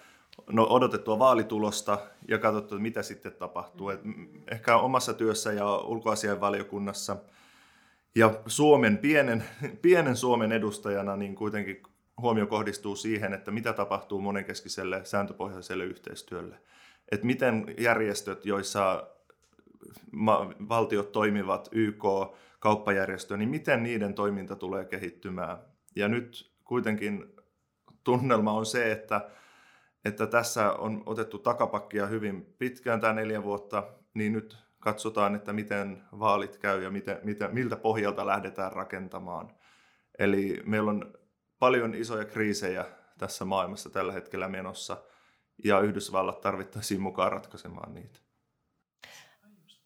no, 0.52 0.66
odotettua 0.70 1.18
vaalitulosta 1.18 1.98
ja 2.28 2.38
katsottua, 2.38 2.78
mitä 2.78 3.02
sitten 3.02 3.32
tapahtuu. 3.32 3.90
Et 3.90 4.00
ehkä 4.50 4.76
omassa 4.76 5.14
työssä 5.14 5.52
ja 5.52 5.76
ulkoasiainvaliokunnassa– 5.76 7.16
ja 8.14 8.42
Suomen, 8.46 8.98
pienen, 8.98 9.44
pienen 9.82 10.16
Suomen 10.16 10.52
edustajana 10.52 11.16
niin 11.16 11.34
kuitenkin 11.34 11.82
huomio 12.20 12.46
kohdistuu 12.46 12.96
siihen, 12.96 13.34
että 13.34 13.50
mitä 13.50 13.72
tapahtuu 13.72 14.20
monenkeskiselle 14.20 15.04
sääntöpohjaiselle 15.04 15.84
yhteistyölle. 15.84 16.60
Että 17.12 17.26
miten 17.26 17.74
järjestöt, 17.78 18.46
joissa 18.46 19.08
valtiot 20.68 21.12
toimivat, 21.12 21.68
YK, 21.72 22.04
kauppajärjestö, 22.58 23.36
niin 23.36 23.48
miten 23.48 23.82
niiden 23.82 24.14
toiminta 24.14 24.56
tulee 24.56 24.84
kehittymään. 24.84 25.58
Ja 25.96 26.08
nyt 26.08 26.52
kuitenkin 26.64 27.24
tunnelma 28.04 28.52
on 28.52 28.66
se, 28.66 28.92
että, 28.92 29.30
että 30.04 30.26
tässä 30.26 30.72
on 30.72 31.02
otettu 31.06 31.38
takapakkia 31.38 32.06
hyvin 32.06 32.54
pitkään 32.58 33.00
tämä 33.00 33.12
neljä 33.12 33.42
vuotta, 33.42 33.88
niin 34.14 34.32
nyt 34.32 34.56
katsotaan, 34.80 35.34
että 35.34 35.52
miten 35.52 36.02
vaalit 36.18 36.56
käy 36.56 36.82
ja 36.82 36.90
miten, 36.90 37.18
mitä, 37.22 37.48
miltä 37.48 37.76
pohjalta 37.76 38.26
lähdetään 38.26 38.72
rakentamaan. 38.72 39.50
Eli 40.18 40.62
meillä 40.64 40.90
on 40.90 41.14
paljon 41.58 41.94
isoja 41.94 42.24
kriisejä 42.24 42.84
tässä 43.18 43.44
maailmassa 43.44 43.90
tällä 43.90 44.12
hetkellä 44.12 44.48
menossa, 44.48 44.96
ja 45.64 45.80
Yhdysvallat 45.80 46.40
tarvittaisiin 46.40 47.00
mukaan 47.00 47.32
ratkaisemaan 47.32 47.94
niitä. 47.94 48.18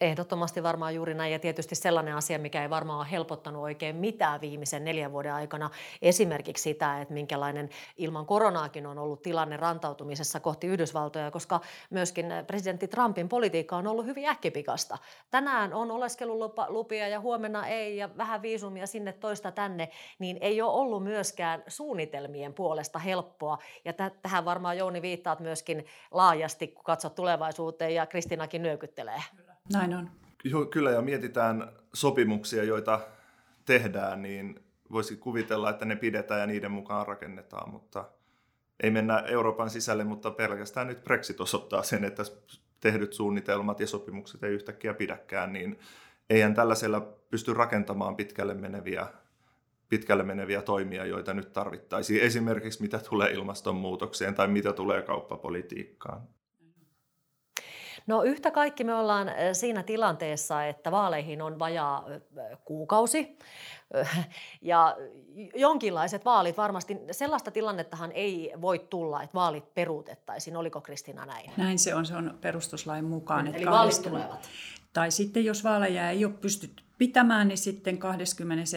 Ehdottomasti 0.02 0.62
varmaan 0.62 0.94
juuri 0.94 1.14
näin 1.14 1.32
ja 1.32 1.38
tietysti 1.38 1.74
sellainen 1.74 2.14
asia, 2.14 2.38
mikä 2.38 2.62
ei 2.62 2.70
varmaan 2.70 2.98
ole 2.98 3.10
helpottanut 3.10 3.62
oikein 3.62 3.96
mitään 3.96 4.40
viimeisen 4.40 4.84
neljän 4.84 5.12
vuoden 5.12 5.34
aikana. 5.34 5.70
Esimerkiksi 6.02 6.62
sitä, 6.62 7.00
että 7.00 7.14
minkälainen 7.14 7.68
ilman 7.96 8.26
koronaakin 8.26 8.86
on 8.86 8.98
ollut 8.98 9.22
tilanne 9.22 9.56
rantautumisessa 9.56 10.40
kohti 10.40 10.66
Yhdysvaltoja, 10.66 11.30
koska 11.30 11.60
myöskin 11.90 12.26
presidentti 12.46 12.88
Trumpin 12.88 13.28
politiikka 13.28 13.76
on 13.76 13.86
ollut 13.86 14.06
hyvin 14.06 14.28
äkkipikasta. 14.28 14.98
Tänään 15.30 15.74
on 15.74 15.90
oleskelulupia 15.90 17.08
ja 17.08 17.20
huomenna 17.20 17.66
ei 17.66 17.96
ja 17.96 18.16
vähän 18.16 18.42
viisumia 18.42 18.86
sinne 18.86 19.12
toista 19.12 19.52
tänne, 19.52 19.88
niin 20.18 20.38
ei 20.40 20.62
ole 20.62 20.72
ollut 20.72 21.04
myöskään 21.04 21.62
suunnitelmien 21.66 22.54
puolesta 22.54 22.98
helppoa. 22.98 23.58
Ja 23.84 23.92
tähän 24.22 24.44
varmaan 24.44 24.78
Jouni 24.78 25.02
viittaat 25.02 25.40
myöskin 25.40 25.86
laajasti, 26.10 26.68
kun 26.68 26.84
katsot 26.84 27.14
tulevaisuuteen 27.14 27.94
ja 27.94 28.06
Kristinakin 28.06 28.62
nyökyttelee. 28.62 29.22
Näin 29.72 29.94
on. 29.94 30.10
Kyllä, 30.70 30.90
ja 30.90 31.02
mietitään 31.02 31.72
sopimuksia, 31.94 32.64
joita 32.64 33.00
tehdään, 33.64 34.22
niin 34.22 34.60
voisi 34.92 35.16
kuvitella, 35.16 35.70
että 35.70 35.84
ne 35.84 35.96
pidetään 35.96 36.40
ja 36.40 36.46
niiden 36.46 36.70
mukaan 36.70 37.06
rakennetaan, 37.06 37.70
mutta 37.70 38.04
ei 38.82 38.90
mennä 38.90 39.18
Euroopan 39.18 39.70
sisälle, 39.70 40.04
mutta 40.04 40.30
pelkästään 40.30 40.86
nyt 40.86 41.04
Brexit 41.04 41.40
osoittaa 41.40 41.82
sen, 41.82 42.04
että 42.04 42.22
tehdyt 42.80 43.12
suunnitelmat 43.12 43.80
ja 43.80 43.86
sopimukset 43.86 44.42
ei 44.42 44.52
yhtäkkiä 44.52 44.94
pidäkään, 44.94 45.52
niin 45.52 45.78
eihän 46.30 46.54
tällaisella 46.54 47.00
pysty 47.30 47.54
rakentamaan 47.54 48.16
pitkälle 48.16 48.54
meneviä, 48.54 49.06
pitkälle 49.88 50.22
meneviä 50.22 50.62
toimia, 50.62 51.06
joita 51.06 51.34
nyt 51.34 51.52
tarvittaisiin. 51.52 52.22
Esimerkiksi 52.22 52.82
mitä 52.82 52.98
tulee 52.98 53.30
ilmastonmuutokseen 53.30 54.34
tai 54.34 54.48
mitä 54.48 54.72
tulee 54.72 55.02
kauppapolitiikkaan. 55.02 56.22
No 58.06 58.22
yhtä 58.22 58.50
kaikki 58.50 58.84
me 58.84 58.94
ollaan 58.94 59.30
siinä 59.52 59.82
tilanteessa, 59.82 60.64
että 60.64 60.90
vaaleihin 60.90 61.42
on 61.42 61.58
vajaa 61.58 62.04
kuukausi 62.64 63.38
ja 64.62 64.96
jonkinlaiset 65.54 66.24
vaalit 66.24 66.56
varmasti, 66.56 66.98
sellaista 67.10 67.50
tilannettahan 67.50 68.12
ei 68.12 68.52
voi 68.60 68.86
tulla, 68.90 69.22
että 69.22 69.34
vaalit 69.34 69.74
peruutettaisiin. 69.74 70.56
Oliko 70.56 70.80
Kristina 70.80 71.26
näin? 71.26 71.50
Näin 71.56 71.78
se 71.78 71.94
on, 71.94 72.06
se 72.06 72.16
on 72.16 72.38
perustuslain 72.40 73.04
mukaan. 73.04 73.46
Eli 73.46 73.66
vaalit 73.66 74.02
tulevat. 74.02 74.48
Tai 74.92 75.10
sitten 75.10 75.44
jos 75.44 75.64
vaaleja 75.64 76.10
ei 76.10 76.24
ole 76.24 76.32
pystytty 76.32 76.82
pitämään, 76.98 77.48
niin 77.48 77.58
sitten 77.58 77.98
21. 77.98 78.76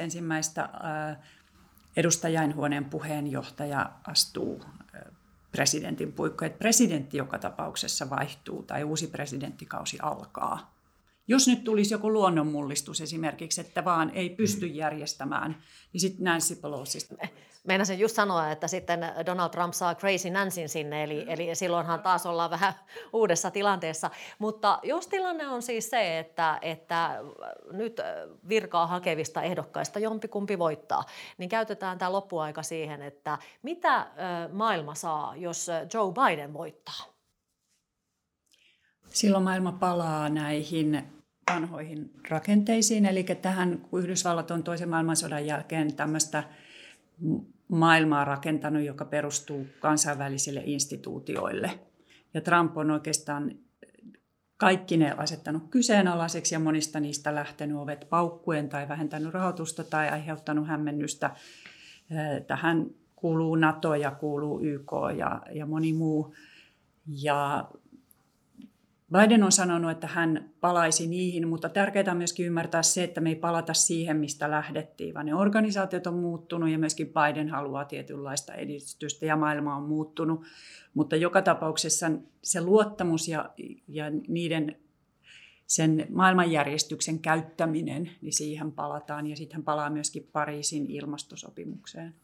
edustajainhuoneen 1.98 2.86
puheenjohtaja 2.86 3.92
astuu 4.08 4.62
presidentin 5.56 6.12
puikko, 6.12 6.46
että 6.46 6.60
presidentti 6.60 7.18
joka 7.18 7.40
tapauksessa 7.40 8.10
vaihtuu 8.10 8.64
tai 8.64 8.84
uusi 8.84 9.08
presidenttikausi 9.08 9.98
alkaa. 10.02 10.75
Jos 11.28 11.48
nyt 11.48 11.64
tulisi 11.64 11.94
joku 11.94 12.14
luonnonmullistus 12.14 13.02
esimerkiksi, 13.02 13.62
että 13.62 13.86
vaan 13.86 14.12
ei 14.14 14.30
pysty 14.30 14.68
järjestämään, 14.68 15.64
niin 15.94 16.02
sitten 16.02 16.24
Nancy 16.24 16.56
Pelosi 16.56 17.00
Meinasin 17.68 18.00
just 18.00 18.16
sanoa, 18.16 18.52
että 18.52 18.68
sitten 18.68 19.00
Donald 19.26 19.50
Trump 19.50 19.74
saa 19.74 19.96
Crazy 19.96 20.30
Nancyn 20.30 20.70
sinne, 20.70 21.04
eli, 21.04 21.26
eli 21.28 21.56
silloinhan 21.56 22.02
taas 22.02 22.26
ollaan 22.26 22.50
vähän 22.50 22.74
uudessa 23.14 23.52
tilanteessa. 23.52 24.10
Mutta 24.40 24.80
jos 24.84 25.08
tilanne 25.08 25.48
on 25.48 25.62
siis 25.62 25.90
se, 25.90 26.20
että, 26.20 26.60
että 26.62 27.20
nyt 27.72 28.02
virkaa 28.50 28.88
hakevista 28.88 29.42
ehdokkaista 29.42 30.00
jompikumpi 30.00 30.60
voittaa, 30.60 31.04
niin 31.38 31.50
käytetään 31.50 31.98
tämä 31.98 32.12
loppuaika 32.12 32.64
siihen, 32.64 33.02
että 33.02 33.38
mitä 33.64 34.08
maailma 34.52 34.96
saa, 34.96 35.36
jos 35.36 35.68
Joe 35.94 36.14
Biden 36.14 36.54
voittaa? 36.54 37.16
Silloin 39.10 39.44
maailma 39.44 39.72
palaa 39.72 40.30
näihin 40.30 41.15
vanhoihin 41.52 42.12
rakenteisiin, 42.30 43.06
eli 43.06 43.24
tähän, 43.24 43.78
kun 43.78 44.00
Yhdysvallat 44.00 44.52
on 44.52 44.64
toisen 44.64 44.90
maailmansodan 44.90 45.46
jälkeen 45.46 45.96
tämmöistä 45.96 46.44
maailmaa 47.68 48.26
rakentanut, 48.26 48.84
joka 48.84 49.06
perustuu 49.06 49.68
kansainvälisille 49.80 50.62
instituutioille. 50.66 51.80
Ja 52.34 52.42
Trump 52.42 52.78
on 52.78 52.92
oikeastaan 52.92 53.52
kaikki 54.58 54.98
ne 54.98 55.12
asettanut 55.18 55.64
kyseenalaiseksi 55.70 56.56
ja 56.56 56.60
monista 56.60 57.00
niistä 57.00 57.36
lähtenyt 57.36 57.78
ovet 57.78 58.08
paukkuen 58.10 58.70
tai 58.70 58.90
vähentänyt 58.90 59.34
rahoitusta 59.34 59.84
tai 59.84 60.10
aiheuttanut 60.10 60.68
hämmennystä. 60.68 61.36
Tähän 62.48 62.86
kuuluu 63.16 63.56
NATO 63.56 63.96
ja 63.96 64.12
kuuluu 64.12 64.62
YK 64.64 64.92
ja, 65.18 65.42
ja 65.54 65.66
moni 65.66 65.94
muu. 65.94 66.36
Ja 67.08 67.70
Biden 69.12 69.44
on 69.44 69.52
sanonut, 69.52 69.92
että 69.92 70.08
hän 70.08 70.50
palaisi 70.62 71.08
niihin, 71.08 71.48
mutta 71.48 71.70
tärkeää 71.70 72.12
on 72.12 72.18
myöskin 72.18 72.46
ymmärtää 72.46 72.84
se, 72.84 73.04
että 73.04 73.22
me 73.22 73.30
ei 73.30 73.36
palata 73.36 73.74
siihen, 73.74 74.18
mistä 74.18 74.52
lähdettiin, 74.52 75.14
vaan 75.14 75.26
ne 75.26 75.36
organisaatiot 75.36 76.08
on 76.08 76.14
muuttunut 76.14 76.70
ja 76.70 76.80
myöskin 76.80 77.08
Biden 77.14 77.50
haluaa 77.50 77.86
tietynlaista 77.86 78.54
edistystä 78.54 79.26
ja 79.26 79.36
maailma 79.36 79.76
on 79.76 79.84
muuttunut. 79.84 80.44
Mutta 80.94 81.16
joka 81.16 81.42
tapauksessa 81.42 82.12
se 82.42 82.62
luottamus 82.62 83.28
ja, 83.28 83.50
ja 83.88 84.06
niiden 84.28 84.76
sen 85.68 86.08
maailmanjärjestyksen 86.10 87.20
käyttäminen, 87.20 88.12
niin 88.22 88.34
siihen 88.34 88.72
palataan 88.72 89.28
ja 89.28 89.36
sitten 89.36 89.64
palaa 89.64 89.90
myöskin 89.90 90.30
Pariisin 90.32 90.92
ilmastosopimukseen. 90.92 92.16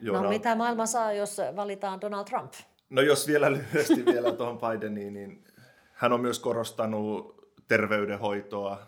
no 0.00 0.28
mitä 0.28 0.54
maailma 0.54 0.86
saa, 0.86 1.12
jos 1.12 1.36
valitaan 1.56 2.00
Donald 2.00 2.24
Trump? 2.24 2.52
No 2.90 3.02
jos 3.02 3.26
vielä 3.26 3.52
lyhyesti 3.52 4.04
vielä 4.04 4.32
tuohon 4.32 4.58
Bideniin, 4.58 5.14
niin 5.14 5.44
hän 5.92 6.12
on 6.12 6.20
myös 6.20 6.38
korostanut 6.38 7.42
terveydenhoitoa, 7.68 8.78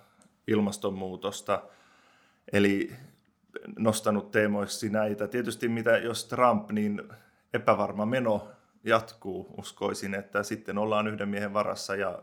ilmastonmuutosta, 0.47 1.63
eli 2.53 2.93
nostanut 3.79 4.31
teemoiksi 4.31 4.89
näitä. 4.89 5.29
Tietysti 5.29 5.69
mitä 5.69 5.99
jos 5.99 6.25
Trump, 6.25 6.71
niin 6.71 7.03
epävarma 7.55 8.07
meno 8.07 8.49
jatkuu, 8.85 9.55
uskoisin, 9.59 10.15
että 10.15 10.43
sitten 10.43 10.79
ollaan 10.79 11.07
yhden 11.07 11.29
miehen 11.29 11.55
varassa 11.55 11.97
ja 11.97 12.23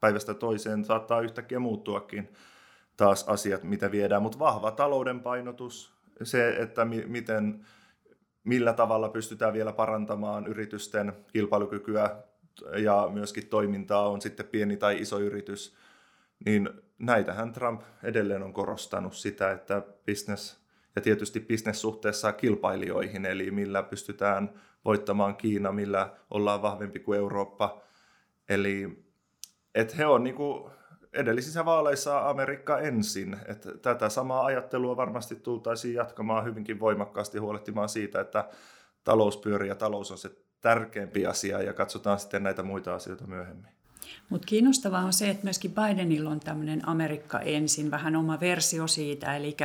päivästä 0.00 0.34
toiseen 0.34 0.84
saattaa 0.84 1.20
yhtäkkiä 1.20 1.58
muuttuakin 1.58 2.32
taas 2.96 3.24
asiat, 3.28 3.62
mitä 3.62 3.90
viedään, 3.90 4.22
mutta 4.22 4.38
vahva 4.38 4.70
talouden 4.70 5.20
painotus, 5.20 5.92
se, 6.22 6.48
että 6.48 6.84
mi- 6.84 7.06
miten, 7.06 7.66
millä 8.44 8.72
tavalla 8.72 9.08
pystytään 9.08 9.52
vielä 9.52 9.72
parantamaan 9.72 10.46
yritysten 10.46 11.12
kilpailukykyä 11.32 12.16
ja 12.76 13.08
myöskin 13.12 13.46
toimintaa 13.46 14.08
on 14.08 14.20
sitten 14.20 14.46
pieni 14.46 14.76
tai 14.76 15.00
iso 15.00 15.18
yritys, 15.18 15.74
niin 16.44 16.70
näitähän 16.98 17.52
Trump 17.52 17.82
edelleen 18.02 18.42
on 18.42 18.52
korostanut 18.52 19.14
sitä, 19.14 19.52
että 19.52 19.82
business 20.06 20.60
ja 20.96 21.02
tietysti 21.02 21.40
business 21.40 21.80
suhteessa 21.80 22.32
kilpailijoihin, 22.32 23.26
eli 23.26 23.50
millä 23.50 23.82
pystytään 23.82 24.50
voittamaan 24.84 25.36
Kiina, 25.36 25.72
millä 25.72 26.16
ollaan 26.30 26.62
vahvempi 26.62 27.00
kuin 27.00 27.18
Eurooppa. 27.18 27.82
Eli 28.48 29.04
että 29.74 29.96
he 29.96 30.06
on 30.06 30.24
niin 30.24 30.34
kuin 30.34 30.70
edellisissä 31.12 31.64
vaaleissa 31.64 32.28
Amerikka 32.28 32.78
ensin. 32.78 33.36
Että 33.46 33.78
tätä 33.78 34.08
samaa 34.08 34.44
ajattelua 34.44 34.96
varmasti 34.96 35.36
tultaisiin 35.36 35.94
jatkamaan 35.94 36.44
hyvinkin 36.44 36.80
voimakkaasti 36.80 37.38
huolehtimaan 37.38 37.88
siitä, 37.88 38.20
että 38.20 38.48
talous 39.04 39.36
pyörii 39.36 39.68
ja 39.68 39.74
talous 39.74 40.10
on 40.10 40.18
se 40.18 40.30
tärkeämpi 40.60 41.26
asia 41.26 41.62
ja 41.62 41.72
katsotaan 41.72 42.18
sitten 42.18 42.42
näitä 42.42 42.62
muita 42.62 42.94
asioita 42.94 43.26
myöhemmin. 43.26 43.70
Mutta 44.28 44.46
kiinnostavaa 44.46 45.04
on 45.04 45.12
se, 45.12 45.30
että 45.30 45.44
myöskin 45.44 45.74
Bidenilla 45.74 46.30
on 46.30 46.40
tämmöinen 46.40 46.88
Amerikka 46.88 47.40
ensin, 47.40 47.90
vähän 47.90 48.16
oma 48.16 48.40
versio 48.40 48.86
siitä, 48.86 49.36
eli 49.36 49.56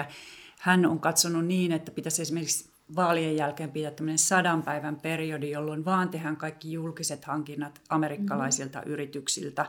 hän 0.59 0.85
on 0.85 0.99
katsonut 0.99 1.45
niin, 1.45 1.71
että 1.71 1.91
pitäisi 1.91 2.21
esimerkiksi 2.21 2.69
vaalien 2.95 3.35
jälkeen 3.35 3.71
pitää 3.71 3.91
tämmöinen 3.91 4.19
sadan 4.19 4.63
päivän 4.63 4.99
periodi, 4.99 5.51
jolloin 5.51 5.85
vaan 5.85 6.09
tehdään 6.09 6.37
kaikki 6.37 6.71
julkiset 6.71 7.25
hankinnat 7.25 7.81
amerikkalaisilta 7.89 8.79
mm-hmm. 8.79 8.93
yrityksiltä, 8.93 9.65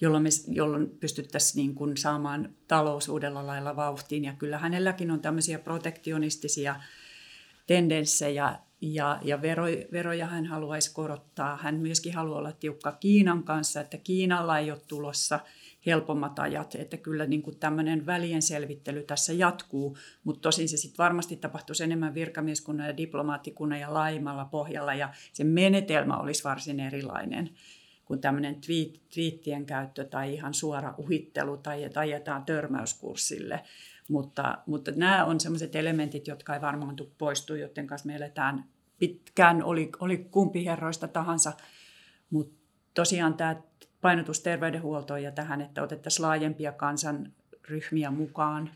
jolloin, 0.00 0.22
me, 0.22 0.28
jolloin 0.48 0.90
pystyttäisiin 1.00 1.62
niin 1.62 1.74
kuin 1.74 1.96
saamaan 1.96 2.54
talous 2.68 3.08
uudella 3.08 3.46
lailla 3.46 3.76
vauhtiin. 3.76 4.24
Ja 4.24 4.32
kyllä 4.32 4.58
hänelläkin 4.58 5.10
on 5.10 5.20
tämmöisiä 5.20 5.58
protektionistisia 5.58 6.76
tendenssejä 7.66 8.58
ja, 8.80 9.18
ja 9.22 9.42
vero, 9.42 9.64
veroja 9.92 10.26
hän 10.26 10.46
haluaisi 10.46 10.94
korottaa. 10.94 11.56
Hän 11.56 11.74
myöskin 11.74 12.14
haluaa 12.14 12.38
olla 12.38 12.52
tiukka 12.52 12.92
Kiinan 12.92 13.42
kanssa, 13.42 13.80
että 13.80 13.96
Kiinalla 13.96 14.58
ei 14.58 14.70
ole 14.70 14.80
tulossa 14.88 15.40
helpommat 15.86 16.38
ajat, 16.38 16.74
että 16.74 16.96
kyllä 16.96 17.26
niin 17.26 17.42
kuin 17.42 17.58
tämmöinen 17.58 18.06
välien 18.06 18.42
selvittely 18.42 19.02
tässä 19.02 19.32
jatkuu, 19.32 19.96
mutta 20.24 20.40
tosin 20.40 20.68
se 20.68 20.76
sitten 20.76 21.04
varmasti 21.04 21.36
tapahtuisi 21.36 21.84
enemmän 21.84 22.14
virkamieskunnan 22.14 22.86
ja 22.86 22.96
diplomaattikunnan 22.96 23.80
ja 23.80 23.94
laajemmalla 23.94 24.44
pohjalla 24.44 24.94
ja 24.94 25.08
se 25.32 25.44
menetelmä 25.44 26.16
olisi 26.16 26.44
varsin 26.44 26.80
erilainen 26.80 27.50
kuin 28.04 28.20
tämmöinen 28.20 28.60
twiittien 29.14 29.66
käyttö 29.66 30.04
tai 30.04 30.34
ihan 30.34 30.54
suora 30.54 30.94
uhittelu 30.98 31.56
tai 31.56 31.90
ajetaan 31.94 32.44
törmäyskurssille. 32.44 33.64
Mutta, 34.10 34.58
mutta 34.66 34.90
nämä 34.96 35.24
on 35.24 35.40
sellaiset 35.40 35.76
elementit, 35.76 36.26
jotka 36.26 36.54
ei 36.54 36.60
varmaan 36.60 36.96
tule 36.96 37.08
poistua, 37.18 37.56
joiden 37.56 37.86
kanssa 37.86 38.06
me 38.06 38.16
eletään 38.16 38.64
pitkään, 38.98 39.62
oli, 39.62 39.90
oli 40.00 40.18
kumpi 40.18 40.64
herroista 40.64 41.08
tahansa. 41.08 41.52
Mutta 42.30 42.56
tosiaan 42.94 43.34
tämä 43.34 43.56
painotus 44.00 44.40
terveydenhuoltoon 44.40 45.22
ja 45.22 45.30
tähän, 45.30 45.60
että 45.60 45.82
otettaisiin 45.82 46.26
laajempia 46.26 46.72
kansanryhmiä 46.72 48.10
mukaan, 48.10 48.70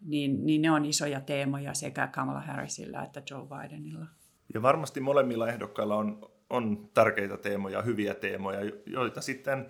niin, 0.00 0.46
niin 0.46 0.62
ne 0.62 0.70
on 0.70 0.84
isoja 0.84 1.20
teemoja 1.20 1.74
sekä 1.74 2.06
Kamala 2.06 2.40
Harrisilla 2.40 3.02
että 3.02 3.22
Joe 3.30 3.46
Bidenilla. 3.46 4.06
Ja 4.54 4.62
varmasti 4.62 5.00
molemmilla 5.00 5.48
ehdokkailla 5.48 5.96
on, 5.96 6.30
on 6.50 6.90
tärkeitä 6.94 7.36
teemoja, 7.36 7.82
hyviä 7.82 8.14
teemoja, 8.14 8.60
joita 8.86 9.20
sitten 9.20 9.66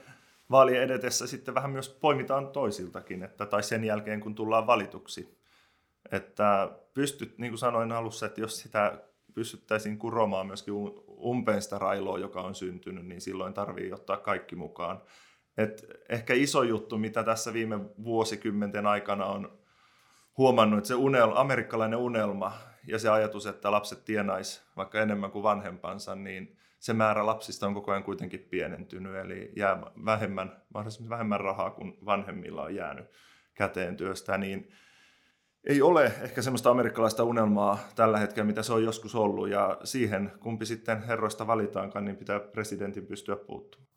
vaalien 0.50 0.82
edetessä 0.82 1.26
sitten 1.26 1.54
vähän 1.54 1.70
myös 1.70 1.88
poimitaan 1.88 2.48
toisiltakin, 2.48 3.22
että, 3.22 3.46
tai 3.46 3.62
sen 3.62 3.84
jälkeen 3.84 4.20
kun 4.20 4.34
tullaan 4.34 4.66
valituksi. 4.66 5.38
Että 6.12 6.70
pystyt, 6.94 7.38
niin 7.38 7.50
kuin 7.50 7.58
sanoin 7.58 7.92
alussa, 7.92 8.26
että 8.26 8.40
jos 8.40 8.58
sitä 8.58 8.98
pystyttäisiin 9.34 9.98
kuromaan 9.98 10.46
myöskin 10.46 10.74
umpeen 11.08 11.62
sitä 11.62 11.78
railoa, 11.78 12.18
joka 12.18 12.40
on 12.40 12.54
syntynyt, 12.54 13.06
niin 13.06 13.20
silloin 13.20 13.54
tarvii 13.54 13.92
ottaa 13.92 14.16
kaikki 14.16 14.56
mukaan. 14.56 15.02
Et 15.58 15.86
ehkä 16.08 16.34
iso 16.34 16.62
juttu, 16.62 16.98
mitä 16.98 17.22
tässä 17.22 17.52
viime 17.52 17.80
vuosikymmenten 18.04 18.86
aikana 18.86 19.26
on 19.26 19.58
huomannut, 20.38 20.78
että 20.78 20.88
se 20.88 20.94
unelma, 20.94 21.40
amerikkalainen 21.40 21.98
unelma 21.98 22.52
ja 22.86 22.98
se 22.98 23.08
ajatus, 23.08 23.46
että 23.46 23.70
lapset 23.70 24.04
tienais 24.04 24.62
vaikka 24.76 25.00
enemmän 25.00 25.30
kuin 25.30 25.42
vanhempansa, 25.42 26.14
niin 26.14 26.58
se 26.80 26.92
määrä 26.92 27.26
lapsista 27.26 27.66
on 27.66 27.74
koko 27.74 27.90
ajan 27.90 28.04
kuitenkin 28.04 28.46
pienentynyt, 28.50 29.14
eli 29.14 29.52
jää 29.56 29.82
vähemmän, 30.04 30.62
mahdollisimman 30.74 31.10
vähemmän 31.10 31.40
rahaa 31.40 31.70
kuin 31.70 31.98
vanhemmilla 32.04 32.62
on 32.62 32.74
jäänyt 32.74 33.06
käteen 33.54 33.96
työstä, 33.96 34.38
niin 34.38 34.72
ei 35.64 35.82
ole 35.82 36.04
ehkä 36.04 36.42
semmoista 36.42 36.70
amerikkalaista 36.70 37.24
unelmaa 37.24 37.78
tällä 37.96 38.18
hetkellä, 38.18 38.46
mitä 38.46 38.62
se 38.62 38.72
on 38.72 38.84
joskus 38.84 39.14
ollut, 39.14 39.48
ja 39.48 39.78
siihen 39.84 40.32
kumpi 40.40 40.66
sitten 40.66 41.02
herroista 41.02 41.46
valitaankaan, 41.46 42.04
niin 42.04 42.16
pitää 42.16 42.40
presidentin 42.40 43.06
pystyä 43.06 43.36
puuttumaan. 43.36 43.89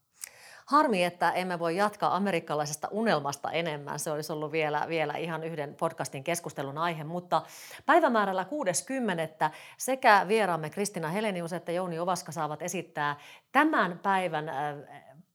Harmi, 0.65 1.04
että 1.04 1.32
emme 1.32 1.60
voi 1.60 1.76
jatkaa 1.78 2.15
amerikkalaisesta 2.15 2.88
unelmasta 2.91 3.52
enemmän. 3.52 3.99
Se 3.99 4.12
olisi 4.12 4.34
ollut 4.34 4.52
vielä, 4.52 4.86
vielä 4.88 5.13
ihan 5.13 5.43
yhden 5.43 5.76
podcastin 5.76 6.23
keskustelun 6.23 6.78
aihe, 6.78 7.04
mutta 7.04 7.41
päivämäärällä 7.86 8.45
60. 8.45 9.52
sekä 9.78 10.26
vieraamme 10.28 10.69
Kristina 10.69 11.08
Helenius 11.08 11.54
että 11.54 11.71
Jouni 11.71 11.99
Ovaska 11.99 12.32
saavat 12.32 12.62
esittää 12.62 13.15
tämän 13.52 13.99
päivän 13.99 14.49
äh, 14.49 14.76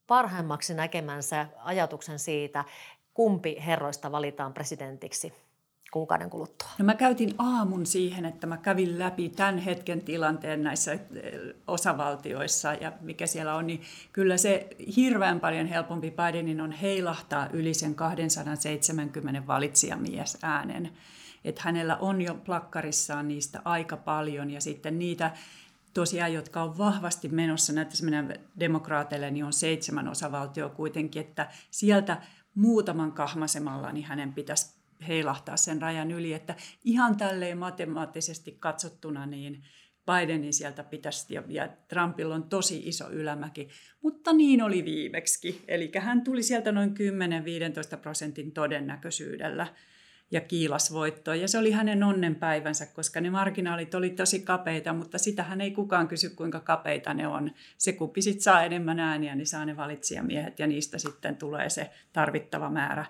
parhaimmaksi 0.07 0.75
näkemänsä 0.75 1.47
ajatuksen 1.59 2.19
siitä, 2.19 2.65
kumpi 3.15 3.57
herroista 3.67 4.13
valitaan 4.13 4.55
presidentiksi 4.55 5.48
kuukauden 5.91 6.31
kuluttua? 6.31 6.69
No 6.79 6.85
mä 6.85 6.95
käytin 6.95 7.35
aamun 7.39 7.87
siihen, 7.87 8.25
että 8.25 8.47
mä 8.47 8.57
kävin 8.57 8.99
läpi 8.99 9.29
tämän 9.29 9.59
hetken 9.59 10.01
tilanteen 10.01 10.63
näissä 10.63 10.93
eh, 10.93 11.01
osavaltioissa 11.67 12.75
ja 12.75 12.93
mikä 13.01 13.27
siellä 13.27 13.55
on, 13.55 13.67
niin 13.67 13.83
kyllä 14.13 14.37
se 14.37 14.69
hirveän 14.97 15.41
paljon 15.41 15.67
helpompi 15.67 16.11
Bidenin 16.11 16.61
on 16.61 16.73
heilahtaa 16.73 17.49
yli 17.53 17.75
sen 17.75 17.95
270 17.95 19.47
valitsijamies 19.47 20.39
äänen. 20.43 20.93
Että 21.45 21.63
hänellä 21.65 21.97
on 21.97 22.23
jo 22.23 22.35
plakkarissaan 22.35 23.29
niistä 23.29 23.61
aika 23.65 23.97
paljon 23.97 24.51
ja 24.51 24.61
sitten 24.61 24.99
niitä 24.99 25.31
tosiaan, 25.95 26.35
jotka 26.35 26.63
on 26.63 26.79
vahvasti 26.79 27.29
menossa, 27.29 27.73
näyttäisi 27.73 28.05
mennä 28.05 28.35
demokraateille, 28.61 29.31
niin 29.31 29.45
on 29.45 29.53
seitsemän 29.53 30.09
osavaltio 30.09 30.69
kuitenkin, 30.69 31.21
että 31.21 31.49
sieltä 31.71 32.17
muutaman 32.55 33.13
kahmasemalla 33.13 33.93
niin 33.93 34.07
hänen 34.07 34.33
pitäisi 34.33 34.78
heilahtaa 35.09 35.57
sen 35.57 35.83
rajan 35.83 36.11
yli, 36.11 36.33
että 36.33 36.55
ihan 36.85 37.17
tälleen 37.17 37.59
matemaattisesti 37.59 38.57
katsottuna 38.61 39.27
niin 39.27 39.65
Bidenin 40.07 40.53
sieltä 40.53 40.85
pitäisi, 40.85 41.35
ja, 41.49 41.69
Trumpilla 41.89 42.35
on 42.35 42.43
tosi 42.43 42.83
iso 42.85 43.11
ylämäki, 43.11 43.69
mutta 44.03 44.33
niin 44.33 44.63
oli 44.63 44.85
viimeksi. 44.85 45.65
Eli 45.69 45.91
hän 45.99 46.25
tuli 46.25 46.43
sieltä 46.43 46.73
noin 46.73 46.95
10-15 47.95 47.97
prosentin 48.01 48.53
todennäköisyydellä. 48.53 49.67
ja 50.31 50.41
kiilasvoittoa. 50.41 51.35
Ja 51.35 51.49
se 51.49 51.59
oli 51.59 51.71
hänen 51.71 52.03
onnenpäivänsä, 52.03 52.87
koska 52.87 53.21
ne 53.21 53.31
marginaalit 53.31 53.95
oli 53.95 54.11
tosi 54.11 54.41
kapeita, 54.41 54.93
mutta 54.93 55.19
sitähän 55.19 55.61
ei 55.61 55.71
kukaan 55.71 56.09
kysy, 56.09 56.31
kuinka 56.31 56.61
kapeita 56.61 57.15
ne 57.15 57.27
on. 57.27 57.51
Se 57.79 57.93
kuppi 57.93 58.23
sit 58.23 58.41
saa 58.41 58.63
enemmän 58.63 59.01
ääniä, 59.01 59.35
niin 59.35 59.47
saa 59.47 59.65
ne 59.65 59.77
valitsijamiehet 59.77 60.59
ja 60.59 60.67
niistä 60.67 60.99
sitten 60.99 61.37
tulee 61.37 61.71
se 61.71 61.91
tarvittava 62.13 62.71
määrä, 62.71 63.07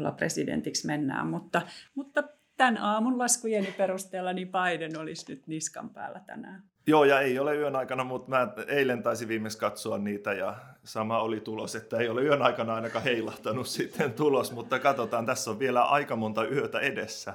jolla 0.00 0.12
presidentiksi 0.12 0.86
mennään. 0.86 1.26
Mutta, 1.26 1.62
mutta 1.94 2.22
tämän 2.56 2.78
aamun 2.78 3.18
laskujeni 3.18 3.74
perusteella 3.78 4.32
niin 4.32 4.48
Biden 4.48 4.98
olisi 4.98 5.24
nyt 5.28 5.46
niskan 5.46 5.90
päällä 5.90 6.20
tänään. 6.26 6.62
Joo, 6.86 7.04
ja 7.04 7.20
ei 7.20 7.38
ole 7.38 7.56
yön 7.56 7.76
aikana, 7.76 8.04
mutta 8.04 8.30
mä 8.30 8.48
eilen 8.68 9.02
taisin 9.02 9.28
viimeksi 9.28 9.58
katsoa 9.58 9.98
niitä 9.98 10.32
ja 10.32 10.56
sama 10.84 11.22
oli 11.22 11.40
tulos, 11.40 11.74
että 11.74 11.96
ei 11.96 12.08
ole 12.08 12.22
yön 12.22 12.42
aikana 12.42 12.74
ainakaan 12.74 13.04
heilahtanut 13.04 13.66
sitten 13.78 14.12
tulos, 14.12 14.52
mutta 14.52 14.78
katsotaan, 14.78 15.26
tässä 15.26 15.50
on 15.50 15.58
vielä 15.58 15.82
aika 15.82 16.16
monta 16.16 16.48
yötä 16.48 16.80
edessä 16.80 17.34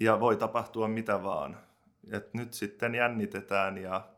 ja 0.00 0.20
voi 0.20 0.36
tapahtua 0.36 0.88
mitä 0.88 1.22
vaan. 1.22 1.56
Et 2.12 2.34
nyt 2.34 2.52
sitten 2.52 2.94
jännitetään 2.94 3.78
ja 3.78 4.08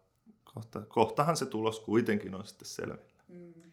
kohta, 0.45 0.81
kohtahan 0.81 1.37
se 1.37 1.47
tulos 1.47 1.81
kuitenkin 1.81 2.35
on 2.35 2.47
sitten 2.47 2.69
selvillä. 2.69 3.68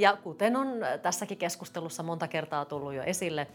Ja 0.00 0.16
kuten 0.16 0.56
on 0.56 0.68
tässäkin 1.02 1.38
keskustelussa 1.38 2.02
monta 2.02 2.28
kertaa 2.28 2.64
tullut 2.64 2.94
jo 2.94 3.02
esille, 3.02 3.46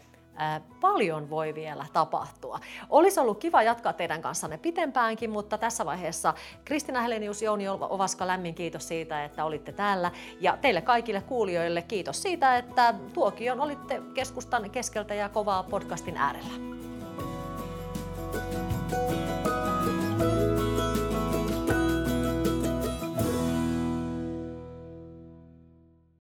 paljon 0.80 1.30
voi 1.30 1.54
vielä 1.54 1.86
tapahtua. 1.92 2.60
Olisi 2.90 3.20
ollut 3.20 3.38
kiva 3.38 3.62
jatkaa 3.62 3.92
teidän 3.92 4.22
kanssanne 4.22 4.58
pitempäänkin, 4.58 5.30
mutta 5.30 5.58
tässä 5.58 5.86
vaiheessa 5.86 6.34
Kristina 6.64 7.00
Helenius, 7.00 7.42
Jouni 7.42 7.68
Ovaska, 7.68 8.26
lämmin 8.26 8.54
kiitos 8.54 8.88
siitä, 8.88 9.24
että 9.24 9.44
olitte 9.44 9.72
täällä. 9.72 10.10
Ja 10.40 10.56
teille 10.60 10.80
kaikille 10.80 11.22
kuulijoille 11.22 11.82
kiitos 11.82 12.22
siitä, 12.22 12.56
että 12.56 12.94
tuokion 13.12 13.60
olitte 13.60 14.02
keskustan 14.14 14.70
keskeltä 14.70 15.14
ja 15.14 15.28
kovaa 15.28 15.62
podcastin 15.62 16.16
äärellä. 16.16 16.85